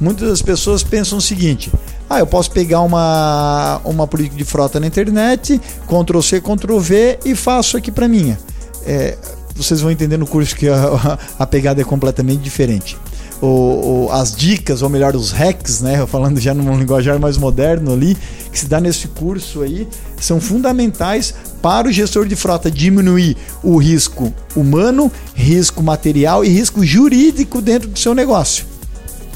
Muitas 0.00 0.28
das 0.28 0.42
pessoas 0.42 0.82
pensam 0.82 1.18
o 1.18 1.20
seguinte: 1.20 1.72
ah, 2.08 2.18
eu 2.18 2.26
posso 2.26 2.50
pegar 2.50 2.80
uma, 2.80 3.80
uma 3.84 4.06
política 4.06 4.36
de 4.36 4.44
frota 4.44 4.78
na 4.78 4.86
internet, 4.86 5.60
Ctrl 5.86 6.20
C, 6.20 6.40
Ctrl 6.40 6.78
V 6.78 7.18
e 7.24 7.34
faço 7.34 7.76
aqui 7.76 7.90
para 7.90 8.08
minha. 8.08 8.38
É, 8.84 9.16
vocês 9.54 9.80
vão 9.80 9.90
entender 9.90 10.16
no 10.16 10.26
curso 10.26 10.54
que 10.56 10.68
a, 10.68 11.18
a 11.38 11.46
pegada 11.46 11.80
é 11.80 11.84
completamente 11.84 12.40
diferente. 12.40 12.96
O, 13.40 14.06
o, 14.06 14.12
as 14.12 14.34
dicas, 14.34 14.80
ou 14.80 14.88
melhor, 14.88 15.14
os 15.14 15.30
hacks, 15.30 15.80
né? 15.80 16.06
Falando 16.06 16.40
já 16.40 16.54
num 16.54 16.78
linguajar 16.78 17.18
mais 17.18 17.36
moderno 17.36 17.92
ali, 17.92 18.16
que 18.50 18.58
se 18.58 18.66
dá 18.66 18.80
nesse 18.80 19.08
curso 19.08 19.62
aí, 19.62 19.86
são 20.18 20.40
fundamentais 20.40 21.34
para 21.60 21.88
o 21.88 21.92
gestor 21.92 22.26
de 22.26 22.36
frota 22.36 22.70
diminuir 22.70 23.36
o 23.62 23.76
risco 23.76 24.32
humano, 24.56 25.10
risco 25.34 25.82
material 25.82 26.44
e 26.44 26.48
risco 26.48 26.84
jurídico 26.84 27.60
dentro 27.60 27.88
do 27.88 27.98
seu 27.98 28.14
negócio. 28.14 28.64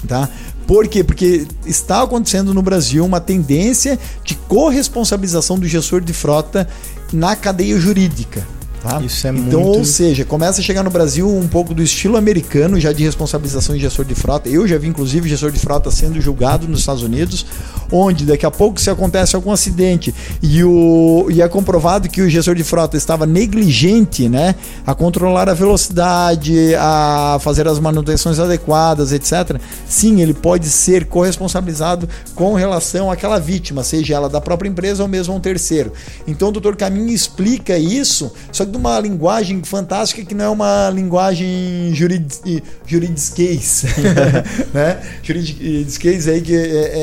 Tá? 0.07 0.29
Por 0.67 0.87
quê? 0.87 1.03
Porque 1.03 1.47
está 1.67 2.03
acontecendo 2.03 2.53
no 2.53 2.63
Brasil 2.63 3.05
uma 3.05 3.21
tendência 3.21 3.99
de 4.23 4.35
corresponsabilização 4.35 5.59
do 5.59 5.67
gestor 5.67 6.01
de 6.01 6.13
frota 6.13 6.69
na 7.13 7.35
cadeia 7.35 7.79
jurídica. 7.79 8.47
Tá? 8.83 9.01
Isso 9.03 9.27
é 9.27 9.31
então, 9.31 9.61
muito... 9.61 9.79
ou 9.79 9.85
seja, 9.85 10.25
começa 10.25 10.61
a 10.61 10.64
chegar 10.64 10.83
no 10.83 10.91
Brasil 10.91 11.29
um 11.29 11.49
pouco 11.49 11.75
do 11.75 11.83
estilo 11.83 12.17
americano 12.17 12.79
já 12.79 12.93
de 12.93 13.03
responsabilização 13.03 13.75
de 13.75 13.81
gestor 13.81 14.05
de 14.05 14.14
frota. 14.14 14.49
Eu 14.49 14.69
já 14.69 14.79
vi, 14.79 14.87
inclusive, 14.87 15.29
gestor 15.29 15.51
de 15.51 15.59
frota 15.59 15.91
sendo 15.91 16.21
julgado 16.21 16.69
nos 16.69 16.81
Estados 16.81 17.03
Unidos, 17.03 17.45
onde 17.91 18.25
daqui 18.25 18.47
a 18.47 18.51
pouco, 18.51 18.81
se 18.81 18.88
acontece 18.88 19.35
algum 19.35 19.51
acidente 19.51 20.14
e, 20.43 20.62
o, 20.62 21.29
e 21.31 21.43
é 21.43 21.49
comprovado 21.49 22.09
que 22.09 22.23
o 22.23 22.29
gestor 22.29 22.55
de 22.55 22.62
frota 22.62 22.97
estava 22.97 23.27
negligente 23.27 24.29
né, 24.29 24.55
a 24.87 24.95
controlar 24.95 25.49
a 25.49 25.55
velocidade, 25.55 26.75
a 26.77 27.38
fazer 27.41 27.67
as 27.67 27.79
manutenções 27.79 28.38
adequadas, 28.38 29.12
etc., 29.12 29.61
sim, 29.88 30.21
ele 30.21 30.35
pode 30.35 30.69
ser 30.69 31.07
corresponsabilizado 31.07 32.09
com 32.35 32.55
relação 32.55 33.11
àquela 33.11 33.38
vítima, 33.38 33.83
seja 33.83 34.14
ela 34.14 34.29
da 34.29 34.41
própria 34.41 34.69
empresa 34.69 35.03
ou 35.03 35.09
mesmo 35.09 35.35
um 35.35 35.41
terceiro. 35.41 35.93
Então, 36.27 36.49
o 36.49 36.53
doutor 36.53 36.77
Caminho 36.77 37.11
explica 37.11 37.79
isso, 37.79 38.33
só 38.53 38.64
de 38.69 38.77
uma 38.77 38.99
linguagem 39.01 39.63
fantástica 39.65 40.25
que 40.25 40.35
não 40.35 40.45
é 40.45 40.49
uma 40.49 40.91
linguagem 40.91 41.91
jurid, 41.95 42.63
juridisquês, 42.87 43.85
né? 44.73 45.01
Juridisquês 45.23 46.29
aí 46.29 46.41
que 46.41 46.55
é, 46.55 46.59
é, 46.59 46.97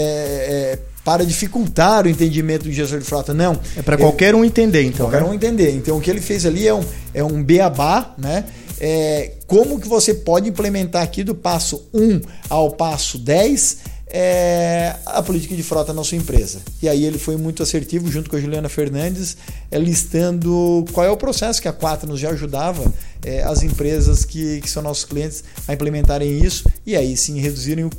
é 0.74 0.80
para 1.06 1.24
dificultar 1.24 2.06
o 2.06 2.10
entendimento 2.10 2.64
do 2.64 2.72
gestor 2.72 3.00
de 3.00 3.06
frota. 3.06 3.32
Não. 3.32 3.60
É 3.78 3.82
para 3.84 3.96
qualquer 3.96 4.34
um 4.34 4.44
entender, 4.44 4.84
então. 4.84 5.06
Qualquer 5.06 5.22
né? 5.22 5.30
um 5.30 5.34
entender. 5.34 5.72
Então, 5.76 5.98
o 5.98 6.02
que 6.02 6.10
ele 6.10 6.20
fez 6.20 6.48
ali 6.48 6.68
é 6.68 6.74
um, 6.74 6.84
é 7.14 7.24
um 7.24 7.44
beabá, 7.44 8.16
né? 8.18 8.46
É, 8.80 9.34
como 9.48 9.80
que 9.80 9.88
você 9.88 10.14
pode 10.14 10.50
implementar 10.50 11.04
aqui 11.04 11.24
do 11.24 11.36
passo 11.36 11.88
1 11.94 12.22
ao 12.50 12.72
passo 12.72 13.18
10 13.18 13.78
é, 14.18 14.96
a 15.06 15.22
política 15.22 15.54
de 15.54 15.62
frota 15.62 15.92
na 15.92 16.02
sua 16.02 16.18
empresa. 16.18 16.62
E 16.82 16.88
aí 16.88 17.04
ele 17.04 17.18
foi 17.18 17.36
muito 17.36 17.62
assertivo, 17.62 18.10
junto 18.10 18.30
com 18.30 18.38
a 18.38 18.40
Juliana 18.40 18.70
Fernandes, 18.70 19.36
é, 19.70 19.78
listando 19.78 20.86
qual 20.94 21.06
é 21.06 21.10
o 21.10 21.18
processo 21.18 21.62
que 21.62 21.68
a 21.68 21.74
Quatro 21.74 22.08
nos 22.08 22.18
já 22.18 22.30
ajudava 22.30 22.94
é, 23.26 23.44
as 23.44 23.62
empresas 23.62 24.24
que, 24.24 24.62
que, 24.62 24.70
são 24.70 24.82
nossos 24.82 25.04
clientes 25.04 25.44
a 25.68 25.74
implementarem 25.74 26.42
isso 26.42 26.64
e 26.86 26.96
aí 26.96 27.18
sim 27.18 27.42
reduzirem 27.42 27.84
o, 27.84 27.90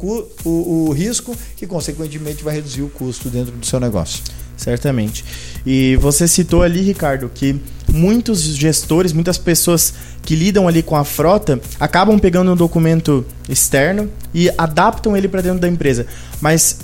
o, 0.42 0.88
o 0.88 0.92
risco, 0.92 1.36
que 1.54 1.66
consequentemente 1.66 2.42
vai 2.42 2.54
reduzir 2.54 2.80
o 2.80 2.88
custo 2.88 3.28
dentro 3.28 3.52
do 3.54 3.66
seu 3.66 3.78
negócio. 3.78 4.24
Certamente. 4.56 5.22
E 5.66 5.96
você 5.96 6.26
citou 6.26 6.62
ali, 6.62 6.80
Ricardo, 6.80 7.28
que 7.28 7.60
muitos 7.92 8.42
gestores, 8.42 9.12
muitas 9.12 9.38
pessoas 9.38 9.94
que 10.22 10.34
lidam 10.34 10.66
ali 10.66 10.82
com 10.82 10.96
a 10.96 11.04
frota 11.04 11.60
acabam 11.78 12.18
pegando 12.18 12.52
um 12.52 12.56
documento 12.56 13.24
externo 13.48 14.10
e 14.34 14.50
adaptam 14.58 15.16
ele 15.16 15.28
para 15.28 15.40
dentro 15.40 15.60
da 15.60 15.68
empresa. 15.68 16.06
Mas 16.40 16.78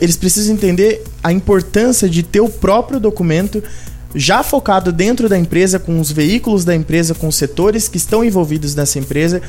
eles 0.00 0.16
precisam 0.16 0.54
entender 0.54 1.04
a 1.22 1.32
importância 1.32 2.08
de 2.08 2.22
ter 2.22 2.40
o 2.40 2.48
próprio 2.48 2.98
documento 2.98 3.62
já 4.14 4.42
focado 4.42 4.92
dentro 4.92 5.28
da 5.28 5.38
empresa, 5.38 5.78
com 5.78 6.00
os 6.00 6.10
veículos 6.10 6.64
da 6.64 6.74
empresa, 6.74 7.14
com 7.14 7.26
os 7.26 7.34
setores 7.34 7.88
que 7.88 7.96
estão 7.96 8.24
envolvidos 8.24 8.74
nessa 8.74 8.98
empresa. 8.98 9.42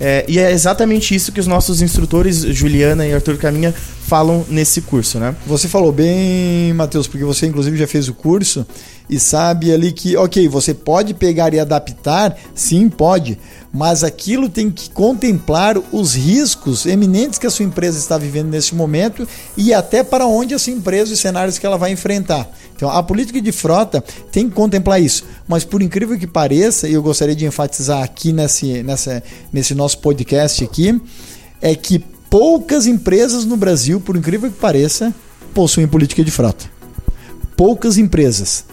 É, 0.00 0.24
e 0.26 0.38
é 0.38 0.50
exatamente 0.50 1.14
isso 1.14 1.30
que 1.30 1.38
os 1.38 1.46
nossos 1.46 1.82
instrutores, 1.82 2.38
Juliana 2.38 3.06
e 3.06 3.12
Arthur 3.12 3.36
Caminha, 3.36 3.74
falam 4.06 4.46
nesse 4.48 4.80
curso, 4.80 5.18
né? 5.18 5.36
Você 5.46 5.68
falou 5.68 5.92
bem, 5.92 6.72
Matheus, 6.72 7.06
porque 7.06 7.24
você 7.24 7.46
inclusive 7.46 7.76
já 7.76 7.86
fez 7.86 8.08
o 8.08 8.14
curso 8.14 8.66
e 9.10 9.20
sabe 9.20 9.72
ali 9.72 9.92
que, 9.92 10.16
ok, 10.16 10.48
você 10.48 10.72
pode 10.72 11.12
pegar 11.12 11.52
e 11.52 11.60
adaptar, 11.60 12.34
sim, 12.54 12.88
pode, 12.88 13.38
mas 13.72 14.02
aquilo 14.02 14.48
tem 14.48 14.70
que 14.70 14.88
contemplar 14.90 15.76
os 15.92 16.14
riscos 16.14 16.86
eminentes 16.86 17.38
que 17.38 17.46
a 17.46 17.50
sua 17.50 17.66
empresa 17.66 17.98
está 17.98 18.16
vivendo 18.16 18.48
nesse 18.48 18.74
momento 18.74 19.28
e 19.56 19.74
até 19.74 20.02
para 20.02 20.26
onde 20.26 20.54
essa 20.54 20.70
empresa 20.70 21.12
e 21.12 21.16
cenários 21.16 21.58
que 21.58 21.66
ela 21.66 21.76
vai 21.76 21.92
enfrentar. 21.92 22.50
Então, 22.80 22.88
a 22.88 23.02
política 23.02 23.42
de 23.42 23.52
frota 23.52 24.02
tem 24.32 24.48
que 24.48 24.54
contemplar 24.54 25.02
isso, 25.02 25.24
mas 25.46 25.64
por 25.64 25.82
incrível 25.82 26.18
que 26.18 26.26
pareça, 26.26 26.88
e 26.88 26.94
eu 26.94 27.02
gostaria 27.02 27.36
de 27.36 27.44
enfatizar 27.44 28.02
aqui 28.02 28.32
nesse, 28.32 28.82
nessa, 28.82 29.22
nesse 29.52 29.74
nosso 29.74 29.98
podcast 29.98 30.64
aqui, 30.64 30.98
é 31.60 31.74
que 31.74 31.98
poucas 32.30 32.86
empresas 32.86 33.44
no 33.44 33.54
Brasil, 33.54 34.00
por 34.00 34.16
incrível 34.16 34.50
que 34.50 34.56
pareça, 34.56 35.14
possuem 35.52 35.86
política 35.86 36.24
de 36.24 36.30
frota. 36.30 36.64
Poucas 37.54 37.98
empresas. 37.98 38.64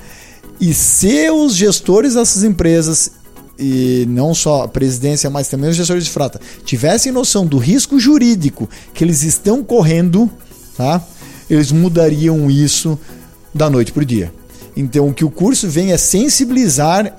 E 0.57 0.73
se 0.73 1.29
os 1.29 1.53
gestores 1.53 2.13
dessas 2.13 2.45
empresas, 2.45 3.11
e 3.59 4.05
não 4.07 4.33
só 4.33 4.63
a 4.63 4.67
presidência, 4.69 5.29
mas 5.29 5.49
também 5.49 5.69
os 5.69 5.75
gestores 5.75 6.05
de 6.05 6.11
frota, 6.11 6.39
tivessem 6.63 7.11
noção 7.11 7.45
do 7.45 7.57
risco 7.57 7.99
jurídico 7.99 8.69
que 8.93 9.03
eles 9.03 9.23
estão 9.23 9.61
correndo, 9.61 10.31
tá? 10.77 11.05
eles 11.49 11.73
mudariam 11.73 12.49
isso 12.49 12.97
da 13.53 13.69
noite 13.69 13.91
para 13.91 14.03
o 14.03 14.05
dia. 14.05 14.31
Então, 14.75 15.07
o 15.07 15.13
que 15.13 15.25
o 15.25 15.31
curso 15.31 15.67
vem 15.67 15.91
é 15.91 15.97
sensibilizar: 15.97 17.15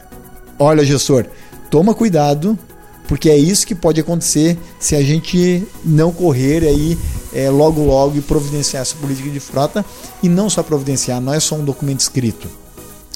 olha, 0.58 0.84
gestor, 0.84 1.26
toma 1.70 1.94
cuidado, 1.94 2.58
porque 3.06 3.28
é 3.28 3.36
isso 3.36 3.66
que 3.66 3.74
pode 3.74 4.00
acontecer 4.00 4.56
se 4.78 4.94
a 4.94 5.02
gente 5.02 5.66
não 5.84 6.12
correr 6.12 6.62
aí 6.62 6.96
é, 7.32 7.50
logo 7.50 7.82
logo 7.82 8.16
e 8.16 8.20
providenciar 8.20 8.82
essa 8.82 8.94
política 8.96 9.30
de 9.30 9.40
frota 9.40 9.84
e 10.22 10.28
não 10.28 10.48
só 10.48 10.62
providenciar, 10.62 11.20
não 11.20 11.32
é 11.32 11.40
só 11.40 11.56
um 11.56 11.64
documento 11.64 12.00
escrito 12.00 12.48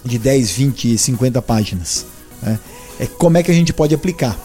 de 0.05 0.19
10, 0.19 0.51
20, 0.51 0.99
50 0.99 1.43
páginas. 1.43 2.07
Né? 2.43 2.59
É 2.99 3.07
como 3.07 3.39
é 3.39 3.43
que 3.43 3.51
a 3.51 3.55
gente 3.55 3.73
pode 3.73 3.95
aplicar. 3.95 4.39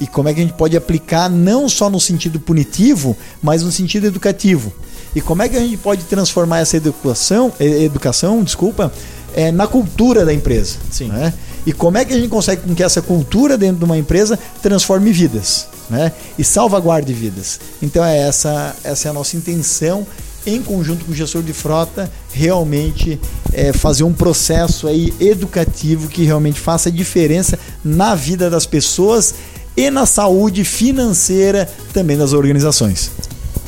E 0.00 0.06
como 0.06 0.28
é 0.28 0.34
que 0.34 0.40
a 0.40 0.42
gente 0.42 0.56
pode 0.56 0.76
aplicar 0.76 1.28
não 1.28 1.68
só 1.68 1.88
no 1.88 2.00
sentido 2.00 2.40
punitivo, 2.40 3.16
mas 3.42 3.62
no 3.62 3.70
sentido 3.70 4.06
educativo. 4.06 4.72
E 5.14 5.20
como 5.20 5.42
é 5.42 5.48
que 5.48 5.56
a 5.56 5.60
gente 5.60 5.76
pode 5.76 6.04
transformar 6.04 6.60
essa 6.60 6.76
educação, 6.76 7.52
educação 7.60 8.42
desculpa, 8.42 8.92
é, 9.34 9.50
na 9.50 9.66
cultura 9.66 10.24
da 10.24 10.32
empresa. 10.32 10.76
Sim. 10.90 11.08
Né? 11.08 11.32
E 11.66 11.72
como 11.72 11.98
é 11.98 12.04
que 12.04 12.12
a 12.12 12.16
gente 12.16 12.28
consegue 12.28 12.62
com 12.62 12.74
que 12.74 12.82
essa 12.82 13.02
cultura 13.02 13.58
dentro 13.58 13.78
de 13.78 13.84
uma 13.84 13.98
empresa 13.98 14.38
transforme 14.62 15.12
vidas 15.12 15.66
né? 15.90 16.12
e 16.38 16.44
salvaguarde 16.44 17.12
vidas. 17.12 17.60
Então 17.82 18.04
é 18.04 18.18
essa, 18.18 18.74
essa 18.84 19.08
é 19.08 19.10
a 19.10 19.14
nossa 19.14 19.36
intenção 19.36 20.06
em 20.46 20.62
conjunto 20.62 21.06
com 21.06 21.12
o 21.12 21.14
gestor 21.14 21.42
de 21.42 21.54
frota, 21.54 22.10
realmente 22.32 23.18
é, 23.52 23.72
fazer 23.72 24.04
um 24.04 24.12
processo 24.12 24.86
aí 24.86 25.12
educativo 25.18 26.06
que 26.08 26.24
realmente 26.24 26.60
faça 26.60 26.90
diferença 26.90 27.58
na 27.82 28.14
vida 28.14 28.50
das 28.50 28.66
pessoas 28.66 29.34
e 29.74 29.90
na 29.90 30.04
saúde 30.04 30.62
financeira 30.62 31.68
também 31.94 32.16
das 32.16 32.34
organizações. 32.34 33.10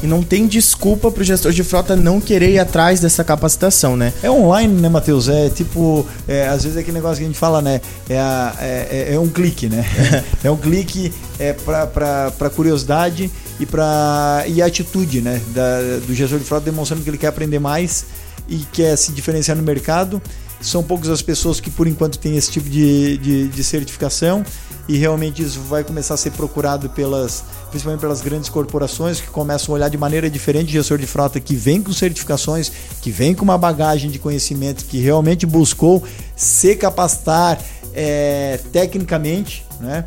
E 0.02 0.06
não 0.06 0.22
tem 0.22 0.46
desculpa 0.46 1.11
para 1.11 1.22
o 1.22 1.24
gestor 1.24 1.52
de 1.52 1.64
frota 1.64 1.96
não 1.96 2.20
querer 2.20 2.50
ir 2.50 2.59
atrás 2.59 3.00
dessa 3.00 3.24
capacitação, 3.24 3.96
né? 3.96 4.12
É 4.22 4.30
online, 4.30 4.80
né, 4.80 4.88
Matheus? 4.88 5.28
É 5.28 5.48
tipo, 5.48 6.06
é, 6.28 6.46
às 6.48 6.62
vezes 6.64 6.76
é 6.76 6.80
aquele 6.80 6.96
negócio 6.96 7.16
que 7.18 7.24
a 7.24 7.26
gente 7.26 7.38
fala, 7.38 7.62
né? 7.62 7.80
É, 8.09 8.18
a, 8.18 8.54
é, 8.61 9.06
é, 9.11 9.14
é 9.14 9.18
um 9.18 9.28
clique, 9.28 9.68
né? 9.68 9.85
é 10.44 10.50
um 10.50 10.56
clique 10.56 11.12
é, 11.38 11.54
para 11.54 12.50
curiosidade 12.54 13.30
e 13.59 13.64
para 13.64 14.44
e 14.46 14.61
atitude, 14.61 15.22
né? 15.22 15.40
Da, 15.54 15.80
do 16.06 16.14
gestor 16.14 16.38
de 16.38 16.44
frota 16.44 16.66
demonstrando 16.66 17.02
que 17.02 17.09
ele 17.09 17.18
quer 17.18 17.28
aprender 17.28 17.59
mais 17.59 18.04
e 18.48 18.59
quer 18.72 18.96
se 18.96 19.12
diferenciar 19.12 19.56
no 19.56 19.62
mercado. 19.62 20.20
São 20.61 20.82
poucas 20.82 21.11
as 21.11 21.22
pessoas 21.22 21.61
que 21.61 21.70
por 21.70 21.87
enquanto 21.87 22.18
têm 22.18 22.37
esse 22.37 22.50
tipo 22.50 22.68
de, 22.68 23.18
de, 23.18 23.48
de 23.48 23.64
certificação 23.64 24.44
e 24.88 24.96
realmente 24.96 25.42
isso 25.42 25.61
vai 25.61 25.83
começar 25.83 26.14
a 26.14 26.16
ser 26.16 26.31
procurado 26.31 26.88
pelas, 26.90 27.44
principalmente 27.70 28.01
pelas 28.01 28.20
grandes 28.20 28.49
corporações 28.49 29.20
que 29.20 29.29
começam 29.29 29.75
a 29.75 29.79
olhar 29.79 29.88
de 29.88 29.99
maneira 29.99 30.31
diferente 30.31 30.68
o 30.68 30.72
gestor 30.72 30.99
de 30.99 31.07
frota 31.07 31.40
que 31.40 31.55
vem 31.55 31.83
com 31.83 31.92
certificações, 31.92 32.70
que 33.03 33.11
vem 33.11 33.35
com 33.35 33.44
uma 33.44 33.59
bagagem 33.59 34.11
de 34.11 34.18
conhecimento, 34.18 34.85
que 34.85 34.99
realmente 34.99 35.44
buscou 35.44 36.03
se 36.37 36.77
capacitar 36.77 37.61
é, 37.92 38.61
tecnicamente, 38.72 39.64
né? 39.81 40.05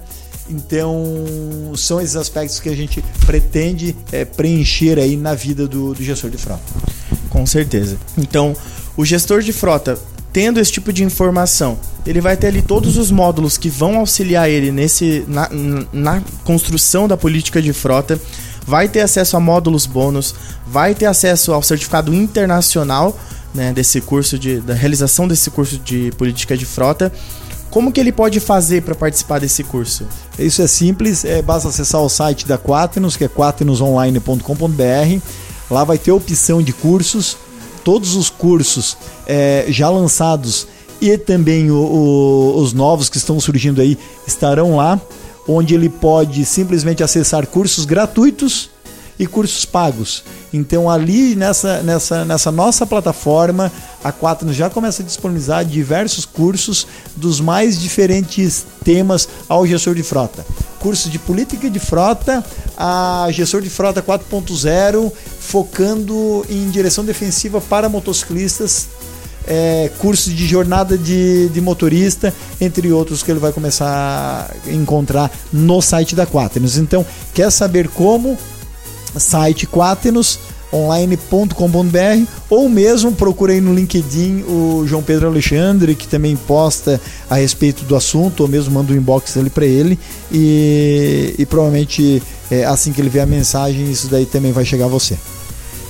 Então, 0.49 1.73
são 1.77 2.01
esses 2.01 2.15
aspectos 2.15 2.59
que 2.59 2.69
a 2.69 2.75
gente 2.75 3.03
pretende 3.25 3.95
é, 4.11 4.25
preencher 4.25 4.97
aí 4.97 5.15
na 5.15 5.35
vida 5.35 5.67
do, 5.67 5.93
do 5.93 6.03
gestor 6.03 6.31
de 6.31 6.37
frota. 6.37 6.63
Com 7.29 7.45
certeza. 7.45 7.97
Então, 8.17 8.55
o 8.97 9.05
gestor 9.05 9.41
de 9.41 9.53
frota 9.53 9.99
tendo 10.31 10.59
esse 10.59 10.71
tipo 10.71 10.93
de 10.93 11.03
informação, 11.03 11.79
ele 12.05 12.21
vai 12.21 12.37
ter 12.37 12.47
ali 12.47 12.61
todos 12.61 12.97
os 12.97 13.11
módulos 13.11 13.57
que 13.57 13.69
vão 13.69 13.97
auxiliar 13.97 14.49
ele 14.49 14.71
nesse 14.71 15.25
na, 15.27 15.49
na 15.91 16.21
construção 16.43 17.07
da 17.07 17.17
política 17.17 17.61
de 17.61 17.73
frota, 17.73 18.19
vai 18.65 18.87
ter 18.87 19.01
acesso 19.01 19.35
a 19.35 19.39
módulos 19.39 19.85
bônus, 19.85 20.35
vai 20.67 20.93
ter 20.93 21.07
acesso 21.07 21.51
ao 21.51 21.63
certificado 21.63 22.13
internacional 22.13 23.17
né, 23.53 23.73
desse 23.73 23.99
curso 24.01 24.37
de 24.37 24.59
da 24.59 24.73
realização 24.73 25.27
desse 25.27 25.49
curso 25.49 25.79
de 25.79 26.11
política 26.17 26.55
de 26.55 26.65
frota. 26.65 27.11
Como 27.71 27.91
que 27.91 27.99
ele 27.99 28.11
pode 28.11 28.39
fazer 28.39 28.81
para 28.81 28.95
participar 28.95 29.39
desse 29.39 29.63
curso? 29.63 30.05
Isso 30.37 30.61
é 30.61 30.67
simples, 30.67 31.23
é, 31.23 31.41
basta 31.41 31.69
acessar 31.69 32.01
o 32.01 32.09
site 32.09 32.47
da 32.47 32.57
Quaternos, 32.57 33.15
que 33.15 33.23
é 33.23 33.27
quaternosonline.com.br. 33.27 35.21
Lá 35.69 35.83
vai 35.83 35.99
ter 35.99 36.11
opção 36.11 36.63
de 36.63 36.73
cursos, 36.73 37.37
todos 37.89 38.15
os 38.15 38.29
cursos 38.29 38.95
é, 39.25 39.65
já 39.67 39.89
lançados 39.89 40.67
e 41.01 41.17
também 41.17 41.71
o, 41.71 41.75
o, 41.75 42.61
os 42.61 42.71
novos 42.71 43.09
que 43.09 43.17
estão 43.17 43.39
surgindo 43.39 43.81
aí 43.81 43.97
estarão 44.27 44.75
lá, 44.75 45.01
onde 45.47 45.73
ele 45.73 45.89
pode 45.89 46.45
simplesmente 46.45 47.01
acessar 47.01 47.47
cursos 47.47 47.85
gratuitos 47.85 48.69
e 49.17 49.25
cursos 49.25 49.65
pagos. 49.65 50.23
Então 50.53 50.87
ali 50.87 51.35
nessa, 51.35 51.81
nessa, 51.81 52.23
nessa 52.23 52.51
nossa 52.51 52.85
plataforma, 52.85 53.71
a 54.03 54.13
Quaternos 54.13 54.55
já 54.55 54.69
começa 54.69 55.01
a 55.01 55.05
disponibilizar 55.05 55.65
diversos 55.65 56.25
cursos 56.25 56.85
dos 57.15 57.41
mais 57.41 57.79
diferentes 57.79 58.67
temas 58.83 59.27
ao 59.47 59.65
gestor 59.65 59.95
de 59.95 60.03
frota. 60.03 60.45
Cursos 60.79 61.11
de 61.11 61.17
política 61.17 61.71
de 61.71 61.79
frota 61.79 62.45
a 62.81 63.27
gestor 63.31 63.61
de 63.61 63.69
frota 63.69 64.01
4.0, 64.01 65.11
focando 65.41 66.45
em 66.49 66.69
direção 66.69 67.03
defensiva 67.03 67.59
para 67.59 67.89
motociclistas, 67.89 68.87
é, 69.45 69.91
cursos 69.99 70.33
de 70.33 70.47
jornada 70.47 70.97
de, 70.97 71.49
de 71.49 71.59
motorista, 71.59 72.33
entre 72.61 72.89
outros 72.93 73.21
que 73.21 73.29
ele 73.29 73.39
vai 73.39 73.51
começar 73.51 74.49
a 74.65 74.71
encontrar 74.71 75.29
no 75.51 75.81
site 75.81 76.15
da 76.15 76.25
Quaternos. 76.25 76.77
Então, 76.77 77.05
quer 77.33 77.51
saber 77.51 77.89
como? 77.89 78.37
Site 79.17 79.67
Quaternos 79.67 80.39
online.com.br 80.73 82.31
ou 82.49 82.69
mesmo 82.69 83.11
procure 83.11 83.53
aí 83.53 83.61
no 83.61 83.73
LinkedIn 83.73 84.43
o 84.47 84.83
João 84.87 85.01
Pedro 85.01 85.27
Alexandre, 85.27 85.95
que 85.95 86.07
também 86.07 86.35
posta 86.35 87.01
a 87.29 87.35
respeito 87.35 87.83
do 87.85 87.95
assunto, 87.95 88.41
ou 88.41 88.47
mesmo 88.47 88.73
manda 88.73 88.93
um 88.93 88.95
inbox 88.95 89.35
ali 89.37 89.49
para 89.49 89.65
ele 89.65 89.97
e, 90.31 91.35
e 91.37 91.45
provavelmente 91.45 92.21
é, 92.51 92.65
assim 92.65 92.91
que 92.91 93.01
ele 93.01 93.09
ver 93.09 93.21
a 93.21 93.25
mensagem, 93.25 93.89
isso 93.91 94.07
daí 94.07 94.25
também 94.25 94.51
vai 94.51 94.65
chegar 94.65 94.85
a 94.85 94.89
você. 94.89 95.17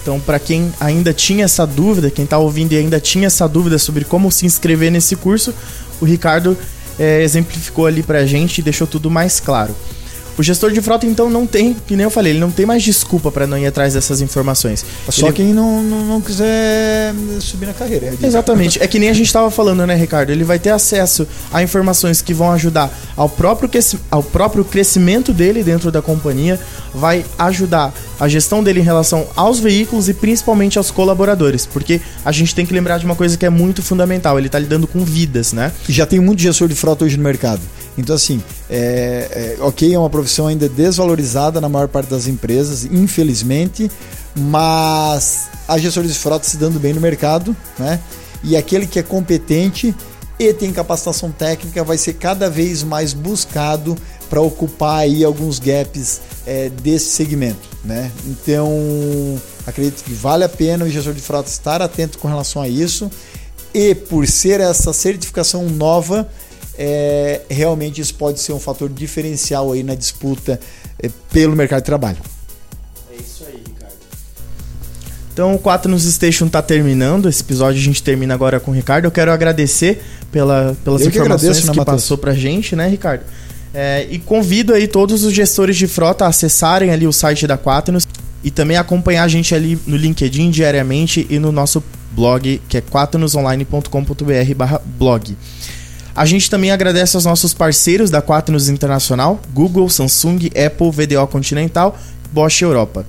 Então, 0.01 0.19
para 0.19 0.39
quem 0.39 0.71
ainda 0.79 1.13
tinha 1.13 1.45
essa 1.45 1.67
dúvida, 1.67 2.09
quem 2.09 2.23
está 2.23 2.37
ouvindo 2.37 2.73
e 2.73 2.77
ainda 2.77 2.99
tinha 2.99 3.27
essa 3.27 3.47
dúvida 3.47 3.77
sobre 3.77 4.05
como 4.05 4.31
se 4.31 4.45
inscrever 4.45 4.91
nesse 4.91 5.15
curso, 5.15 5.53
o 5.99 6.05
Ricardo 6.05 6.57
é, 6.97 7.21
exemplificou 7.21 7.85
ali 7.85 8.01
para 8.01 8.19
a 8.19 8.25
gente 8.25 8.59
e 8.59 8.61
deixou 8.61 8.87
tudo 8.87 9.11
mais 9.11 9.39
claro. 9.39 9.75
O 10.39 10.41
gestor 10.41 10.71
de 10.71 10.82
frota, 10.82 11.06
então, 11.06 11.30
não 11.30 11.45
tem, 11.45 11.75
que 11.86 11.97
nem 11.97 12.06
eu 12.06 12.10
falei, 12.10 12.32
ele 12.32 12.39
não 12.39 12.49
tem 12.49 12.65
mais 12.65 12.82
desculpa 12.82 13.30
para 13.30 13.45
não 13.45 13.58
ir 13.58 13.67
atrás 13.67 13.93
dessas 13.93 14.21
informações. 14.21 14.86
Só 15.10 15.25
ele... 15.28 15.34
quem 15.34 15.54
não, 15.54 15.84
não, 15.84 16.06
não, 16.06 16.21
quiser 16.21 17.13
subir 17.41 17.65
na 17.65 17.73
carreira. 17.73 18.13
É 18.23 18.25
Exatamente. 18.25 18.82
É 18.82 18.88
que 18.88 18.97
nem 18.97 19.10
a 19.10 19.13
gente 19.13 19.25
estava 19.25 19.52
falando, 19.52 19.86
né, 19.86 19.95
Ricardo? 19.95 20.30
Ele 20.30 20.45
vai 20.45 20.58
ter 20.58 20.69
acesso 20.69 21.28
a 21.52 21.62
informações 21.62 22.21
que 22.21 22.34
vão 22.34 22.54
ajudar 22.54 22.89
ao 23.19 23.27
próprio, 23.27 23.69
ao 24.10 24.23
próprio 24.23 24.63
crescimento 24.63 25.34
dele 25.34 25.62
dentro 25.62 25.91
da 25.91 26.01
companhia, 26.01 26.58
vai 26.95 27.25
ajudar 27.38 27.93
a 28.17 28.29
gestão 28.29 28.63
dele 28.63 28.79
em 28.79 28.84
relação 28.84 29.27
aos 29.36 29.60
veículos 29.60 30.08
e 30.08 30.13
principalmente 30.13 30.77
aos 30.77 30.89
colaboradores, 30.89 31.65
porque 31.65 31.99
a 32.23 32.32
gente 32.32 32.55
tem 32.55 32.65
que 32.65 32.73
lembrar 32.73 32.97
de 32.97 33.05
uma 33.05 33.17
coisa 33.17 33.38
que 33.38 33.45
é 33.45 33.49
muito 33.49 33.84
fundamental, 33.84 34.38
ele 34.38 34.47
está 34.47 34.58
lidando 34.58 34.88
com 34.88 35.03
vidas, 35.03 35.51
né? 35.51 35.73
Já 35.89 36.05
tem 36.05 36.17
muito 36.17 36.41
gestor 36.41 36.69
de 36.69 36.75
frota 36.75 37.03
hoje 37.03 37.17
no 37.17 37.23
mercado. 37.23 37.60
Então, 37.97 38.15
assim, 38.15 38.41
é, 38.69 39.58
é, 39.60 39.63
ok, 39.63 39.93
é 39.93 39.99
uma 39.99 40.10
profissão 40.10 40.47
ainda 40.47 40.69
desvalorizada 40.69 41.60
na 41.60 41.67
maior 41.67 41.89
parte 41.89 42.10
das 42.10 42.25
empresas, 42.25 42.86
infelizmente, 42.86 43.91
mas 44.34 45.49
há 45.67 45.77
gestores 45.77 46.13
de 46.13 46.19
frota 46.19 46.47
se 46.47 46.55
dando 46.55 46.79
bem 46.79 46.93
no 46.93 47.01
mercado, 47.01 47.53
né? 47.77 47.99
E 48.41 48.55
aquele 48.55 48.88
que 48.88 48.97
é 48.97 49.03
competente 49.03 49.93
e 50.39 50.54
tem 50.54 50.71
capacitação 50.71 51.32
técnica 51.32 51.84
vai 51.84 51.97
ser 51.97 52.13
cada 52.13 52.49
vez 52.49 52.82
mais 52.82 53.13
buscado 53.13 53.97
para 54.30 54.39
ocupar 54.39 54.99
aí 54.99 55.23
alguns 55.23 55.60
gaps 55.60 56.21
é, 56.47 56.69
desse 56.69 57.12
segmento, 57.12 57.67
né? 57.84 58.10
Então, 58.25 58.71
acredito 59.67 60.02
que 60.04 60.13
vale 60.13 60.45
a 60.45 60.49
pena 60.49 60.86
o 60.86 60.89
gestor 60.89 61.13
de 61.13 61.21
frota 61.21 61.49
estar 61.49 61.82
atento 61.82 62.17
com 62.17 62.28
relação 62.28 62.62
a 62.62 62.69
isso 62.69 63.12
e 63.73 63.93
por 63.93 64.25
ser 64.28 64.62
essa 64.62 64.93
certificação 64.93 65.67
nova, 65.67 66.30
é, 66.78 67.41
realmente 67.49 67.99
isso 67.99 68.15
pode 68.15 68.39
ser 68.39 68.54
um 68.54 68.60
fator 68.60 68.88
diferencial 68.88 69.73
aí 69.73 69.84
na 69.84 69.93
disputa 69.93 70.60
é, 71.02 71.10
pelo 71.32 71.56
mercado 71.56 71.82
de 71.82 71.86
trabalho. 71.86 72.38
Então 75.39 75.56
o 75.56 75.58
4 75.58 75.89
nos 75.89 76.04
Station 76.04 76.47
está 76.47 76.62
terminando. 76.62 77.30
Esse 77.30 77.41
episódio 77.41 77.80
a 77.80 77.84
gente 77.84 78.04
termina 78.04 78.34
agora 78.34 78.60
com 78.60 78.71
o 78.71 78.73
Ricardo. 78.73 79.06
Eu 79.06 79.12
quero 79.12 79.32
agradecer 79.32 80.04
pela, 80.30 80.75
pelas 80.84 80.99
Eu 80.99 81.10
que 81.10 81.17
informações 81.17 81.52
agradeço, 81.52 81.67
né, 81.67 81.73
que 81.80 81.86
passou 81.86 82.17
pra 82.17 82.34
gente, 82.34 82.75
né, 82.75 82.89
Ricardo? 82.89 83.23
É, 83.73 84.06
e 84.12 84.19
convido 84.19 84.73
aí 84.73 84.86
todos 84.86 85.23
os 85.23 85.32
gestores 85.32 85.78
de 85.78 85.88
frota 85.88 86.25
a 86.25 86.28
acessarem 86.28 86.91
ali 86.91 87.08
o 87.08 87.13
site 87.13 87.47
da 87.47 87.58
Quaternos 87.58 88.06
e 88.43 88.52
também 88.52 88.75
acompanhar 88.75 89.23
a 89.23 89.28
gente 89.30 89.56
ali 89.56 89.80
no 89.88 89.95
LinkedIn 89.95 90.52
diariamente 90.52 91.25
e 91.30 91.39
no 91.39 91.54
nosso 91.54 91.82
blog, 92.12 92.62
que 92.67 92.75
é 92.75 92.82
quaternosonline.com.br 92.82 94.56
barra 94.58 94.82
blog. 94.99 95.38
A 96.13 96.25
gente 96.25 96.49
também 96.49 96.71
agradece 96.71 97.15
aos 97.15 97.23
nossos 97.23 97.54
parceiros 97.54 98.10
da 98.10 98.21
Quaternos 98.21 98.67
Internacional, 98.67 99.39
Google, 99.54 99.88
Samsung, 99.88 100.47
Apple, 100.47 100.91
VDO 100.91 101.25
Continental, 101.28 101.97
Bosch 102.30 102.62
Europa. 102.62 103.06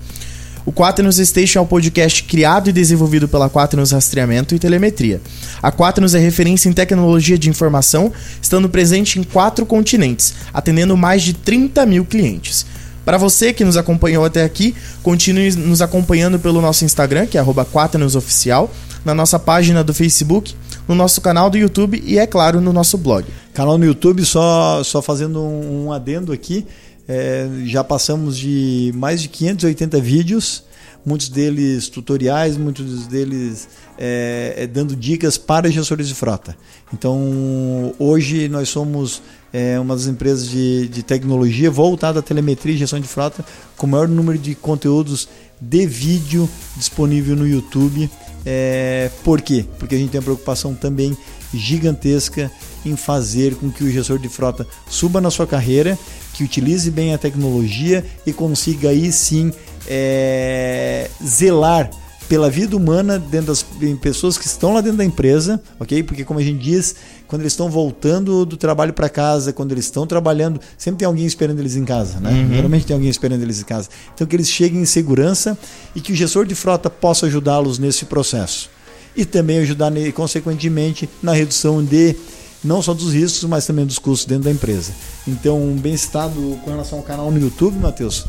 O 0.66 0.72
Quaternos 0.72 1.16
Station 1.16 1.58
é 1.58 1.62
um 1.62 1.66
podcast 1.66 2.22
criado 2.24 2.68
e 2.68 2.72
desenvolvido 2.72 3.26
pela 3.26 3.48
Quaternos 3.48 3.92
Rastreamento 3.92 4.54
e 4.54 4.58
Telemetria. 4.58 5.20
A 5.62 5.72
Quaternos 5.72 6.14
é 6.14 6.18
referência 6.18 6.68
em 6.68 6.72
tecnologia 6.72 7.38
de 7.38 7.48
informação, 7.48 8.12
estando 8.42 8.68
presente 8.68 9.18
em 9.18 9.22
quatro 9.22 9.64
continentes, 9.64 10.34
atendendo 10.52 10.96
mais 10.96 11.22
de 11.22 11.32
30 11.32 11.86
mil 11.86 12.04
clientes. 12.04 12.66
Para 13.04 13.16
você 13.16 13.52
que 13.52 13.64
nos 13.64 13.78
acompanhou 13.78 14.24
até 14.24 14.44
aqui, 14.44 14.74
continue 15.02 15.50
nos 15.52 15.80
acompanhando 15.80 16.38
pelo 16.38 16.60
nosso 16.60 16.84
Instagram, 16.84 17.26
que 17.26 17.38
é 17.38 17.44
Quaternosoficial, 17.44 18.70
na 19.04 19.14
nossa 19.14 19.38
página 19.38 19.82
do 19.82 19.94
Facebook, 19.94 20.54
no 20.86 20.94
nosso 20.94 21.20
canal 21.20 21.48
do 21.48 21.56
YouTube 21.56 22.02
e, 22.04 22.18
é 22.18 22.26
claro, 22.26 22.60
no 22.60 22.72
nosso 22.72 22.98
blog. 22.98 23.24
Canal 23.54 23.78
no 23.78 23.84
YouTube, 23.84 24.24
só, 24.24 24.82
só 24.84 25.00
fazendo 25.00 25.42
um 25.42 25.90
adendo 25.92 26.32
aqui, 26.32 26.66
é, 27.12 27.48
já 27.64 27.82
passamos 27.82 28.38
de 28.38 28.92
mais 28.94 29.20
de 29.20 29.28
580 29.28 30.00
vídeos, 30.00 30.62
muitos 31.04 31.28
deles 31.28 31.88
tutoriais, 31.88 32.56
muitos 32.56 33.08
deles 33.08 33.68
é, 33.98 34.54
é, 34.56 34.66
dando 34.68 34.94
dicas 34.94 35.36
para 35.36 35.68
gestores 35.68 36.06
de 36.06 36.14
frota. 36.14 36.56
Então, 36.94 37.92
hoje 37.98 38.48
nós 38.48 38.68
somos 38.68 39.20
é, 39.52 39.80
uma 39.80 39.96
das 39.96 40.06
empresas 40.06 40.48
de, 40.48 40.86
de 40.86 41.02
tecnologia 41.02 41.68
voltada 41.68 42.20
à 42.20 42.22
telemetria 42.22 42.76
e 42.76 42.78
gestão 42.78 43.00
de 43.00 43.08
frota 43.08 43.44
com 43.76 43.88
o 43.88 43.90
maior 43.90 44.06
número 44.06 44.38
de 44.38 44.54
conteúdos 44.54 45.28
de 45.60 45.86
vídeo 45.86 46.48
disponível 46.76 47.34
no 47.34 47.44
YouTube. 47.46 48.08
É, 48.46 49.10
por 49.24 49.42
quê? 49.42 49.64
Porque 49.80 49.96
a 49.96 49.98
gente 49.98 50.10
tem 50.10 50.20
uma 50.20 50.24
preocupação 50.24 50.76
também 50.76 51.16
gigantesca 51.52 52.52
em 52.86 52.96
fazer 52.96 53.56
com 53.56 53.68
que 53.70 53.82
o 53.82 53.90
gestor 53.90 54.18
de 54.18 54.28
frota 54.28 54.64
suba 54.88 55.20
na 55.20 55.30
sua 55.30 55.46
carreira, 55.46 55.98
que 56.40 56.44
utilize 56.44 56.90
bem 56.90 57.12
a 57.12 57.18
tecnologia 57.18 58.02
e 58.26 58.32
consiga 58.32 58.88
aí 58.88 59.12
sim 59.12 59.52
é, 59.86 61.10
zelar 61.22 61.90
pela 62.30 62.48
vida 62.48 62.74
humana 62.76 63.18
dentro 63.18 63.48
das 63.48 63.62
pessoas 64.00 64.38
que 64.38 64.46
estão 64.46 64.72
lá 64.72 64.80
dentro 64.80 64.96
da 64.98 65.04
empresa, 65.04 65.60
ok? 65.78 66.02
Porque 66.02 66.24
como 66.24 66.38
a 66.38 66.42
gente 66.42 66.62
diz, 66.62 66.94
quando 67.26 67.42
eles 67.42 67.52
estão 67.52 67.68
voltando 67.68 68.46
do 68.46 68.56
trabalho 68.56 68.92
para 68.94 69.08
casa, 69.08 69.52
quando 69.52 69.72
eles 69.72 69.84
estão 69.84 70.06
trabalhando, 70.06 70.58
sempre 70.78 71.00
tem 71.00 71.06
alguém 71.06 71.26
esperando 71.26 71.58
eles 71.58 71.76
em 71.76 71.84
casa, 71.84 72.20
né? 72.20 72.30
Uhum. 72.30 72.54
Geralmente 72.54 72.86
tem 72.86 72.94
alguém 72.94 73.10
esperando 73.10 73.42
eles 73.42 73.60
em 73.60 73.64
casa. 73.64 73.88
Então 74.14 74.26
que 74.26 74.34
eles 74.36 74.48
cheguem 74.48 74.80
em 74.80 74.86
segurança 74.86 75.58
e 75.94 76.00
que 76.00 76.12
o 76.12 76.16
gestor 76.16 76.46
de 76.46 76.54
frota 76.54 76.88
possa 76.88 77.26
ajudá-los 77.26 77.78
nesse 77.78 78.04
processo 78.06 78.70
e 79.14 79.24
também 79.26 79.58
ajudar, 79.58 79.90
ne- 79.90 80.12
consequentemente, 80.12 81.06
na 81.22 81.32
redução 81.32 81.84
de 81.84 82.14
não 82.62 82.82
só 82.82 82.94
dos 82.94 83.12
riscos, 83.12 83.44
mas 83.44 83.66
também 83.66 83.86
dos 83.86 83.98
custos 83.98 84.26
dentro 84.26 84.44
da 84.44 84.50
empresa. 84.50 84.92
Então, 85.26 85.74
bem 85.80 85.96
citado 85.96 86.58
com 86.64 86.70
relação 86.70 86.98
ao 86.98 87.04
canal 87.04 87.30
no 87.30 87.38
YouTube, 87.38 87.78
Matheus, 87.78 88.26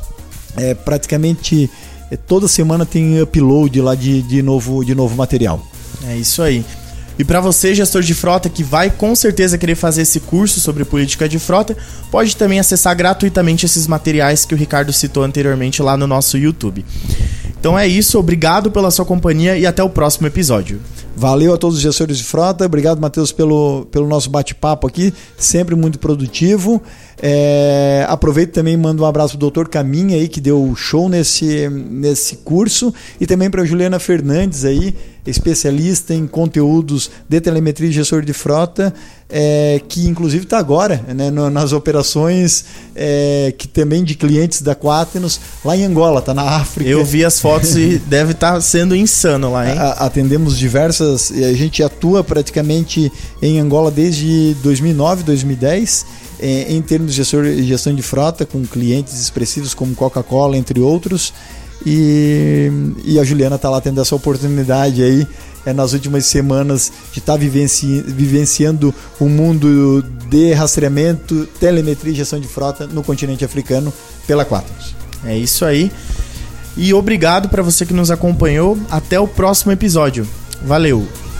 é 0.55 0.73
praticamente 0.73 1.69
é, 2.09 2.17
toda 2.17 2.47
semana 2.47 2.85
tem 2.85 3.21
upload 3.21 3.81
lá 3.81 3.95
de, 3.95 4.21
de, 4.21 4.41
novo, 4.41 4.83
de 4.83 4.93
novo 4.93 5.15
material. 5.15 5.65
É 6.07 6.15
isso 6.17 6.41
aí. 6.41 6.65
E 7.17 7.23
para 7.23 7.39
você, 7.39 7.75
gestor 7.75 8.01
de 8.01 8.13
frota, 8.13 8.49
que 8.49 8.63
vai 8.63 8.89
com 8.89 9.15
certeza 9.15 9.57
querer 9.57 9.75
fazer 9.75 10.01
esse 10.01 10.19
curso 10.19 10.59
sobre 10.59 10.83
política 10.83 11.29
de 11.29 11.37
frota, 11.37 11.77
pode 12.09 12.35
também 12.35 12.59
acessar 12.59 12.95
gratuitamente 12.95 13.65
esses 13.65 13.85
materiais 13.85 14.43
que 14.43 14.55
o 14.55 14.57
Ricardo 14.57 14.91
citou 14.91 15.23
anteriormente 15.23 15.81
lá 15.81 15.95
no 15.95 16.07
nosso 16.07 16.37
YouTube. 16.37 16.83
Então 17.59 17.77
é 17.77 17.87
isso, 17.87 18.17
obrigado 18.17 18.71
pela 18.71 18.89
sua 18.89 19.05
companhia 19.05 19.57
e 19.57 19.65
até 19.65 19.83
o 19.83 19.89
próximo 19.89 20.25
episódio. 20.27 20.81
Valeu 21.15 21.53
a 21.53 21.57
todos 21.57 21.75
os 21.75 21.81
gestores 21.81 22.17
de 22.17 22.23
frota. 22.23 22.65
Obrigado, 22.65 22.99
Matheus, 22.99 23.31
pelo, 23.31 23.85
pelo 23.91 24.07
nosso 24.07 24.29
bate-papo 24.29 24.87
aqui. 24.87 25.13
Sempre 25.37 25.75
muito 25.75 25.99
produtivo. 25.99 26.81
É, 27.21 28.05
aproveito 28.07 28.53
também 28.53 28.73
e 28.73 28.77
mando 28.77 29.03
um 29.03 29.05
abraço 29.05 29.37
pro 29.37 29.51
Dr. 29.51 29.67
Caminha 29.67 30.15
aí, 30.15 30.27
que 30.27 30.41
deu 30.41 30.73
show 30.75 31.09
nesse, 31.09 31.69
nesse 31.69 32.37
curso. 32.37 32.93
E 33.19 33.27
também 33.27 33.49
para 33.49 33.63
Juliana 33.65 33.99
Fernandes 33.99 34.65
aí, 34.65 34.95
especialista 35.25 36.13
em 36.15 36.25
conteúdos 36.25 37.11
de 37.27 37.39
telemetria 37.39 37.89
e 37.89 37.91
gestor 37.91 38.23
de 38.23 38.33
frota, 38.33 38.93
é, 39.31 39.81
que 39.87 40.05
inclusive 40.07 40.43
está 40.43 40.57
agora 40.59 41.03
né, 41.15 41.31
no- 41.31 41.49
nas 41.49 41.71
operações 41.71 42.65
é, 42.93 43.53
que 43.57 43.65
também 43.67 44.03
de 44.03 44.13
clientes 44.15 44.61
da 44.61 44.75
Quaternos 44.75 45.39
lá 45.63 45.75
em 45.77 45.85
Angola, 45.85 46.19
está 46.19 46.33
na 46.33 46.43
África. 46.43 46.89
Eu 46.89 47.05
vi 47.05 47.23
as 47.23 47.39
fotos 47.39 47.75
e 47.77 47.97
deve 48.07 48.33
estar 48.33 48.59
sendo 48.61 48.93
insano 48.95 49.51
lá, 49.53 49.69
hein? 49.71 49.77
A- 49.79 49.91
atendemos 50.05 50.57
diversas. 50.57 51.29
e 51.31 51.43
A 51.45 51.53
gente 51.53 51.81
atua 51.81 52.23
praticamente 52.23 53.09
em 53.41 53.57
Angola 53.59 53.89
desde 53.89 54.53
2009, 54.61 55.23
2010, 55.23 56.05
eh, 56.41 56.65
em 56.69 56.81
termos 56.81 57.15
de 57.15 57.23
gestão 57.63 57.95
de 57.95 58.01
frota, 58.01 58.45
com 58.45 58.61
clientes 58.65 59.17
expressivos 59.21 59.73
como 59.73 59.95
Coca-Cola, 59.95 60.57
entre 60.57 60.81
outros. 60.81 61.33
E, 61.85 62.69
e 63.03 63.19
a 63.19 63.23
Juliana 63.23 63.55
está 63.55 63.69
lá 63.69 63.81
tendo 63.81 63.99
essa 64.01 64.15
oportunidade 64.15 65.01
aí 65.01 65.25
eh, 65.65 65.73
nas 65.73 65.93
últimas 65.93 66.25
semanas 66.25 66.91
de 67.11 67.19
estar 67.19 67.37
vivenci, 67.37 68.03
vivenciando 68.05 68.93
o 69.19 69.27
mundo 69.27 70.03
de 70.29 70.53
rastreamento, 70.53 71.47
telemetria 71.59 72.13
e 72.13 72.15
gestão 72.15 72.39
de 72.39 72.47
frota 72.47 72.87
no 72.87 73.03
continente 73.03 73.45
africano 73.45 73.93
pela 74.25 74.45
Quaternos. 74.45 74.95
É 75.25 75.37
isso 75.37 75.65
aí. 75.65 75.91
E 76.75 76.93
obrigado 76.93 77.49
para 77.49 77.61
você 77.61 77.85
que 77.85 77.93
nos 77.93 78.09
acompanhou. 78.09 78.77
Até 78.89 79.19
o 79.19 79.27
próximo 79.27 79.71
episódio. 79.71 80.27
Valeu! 80.63 81.30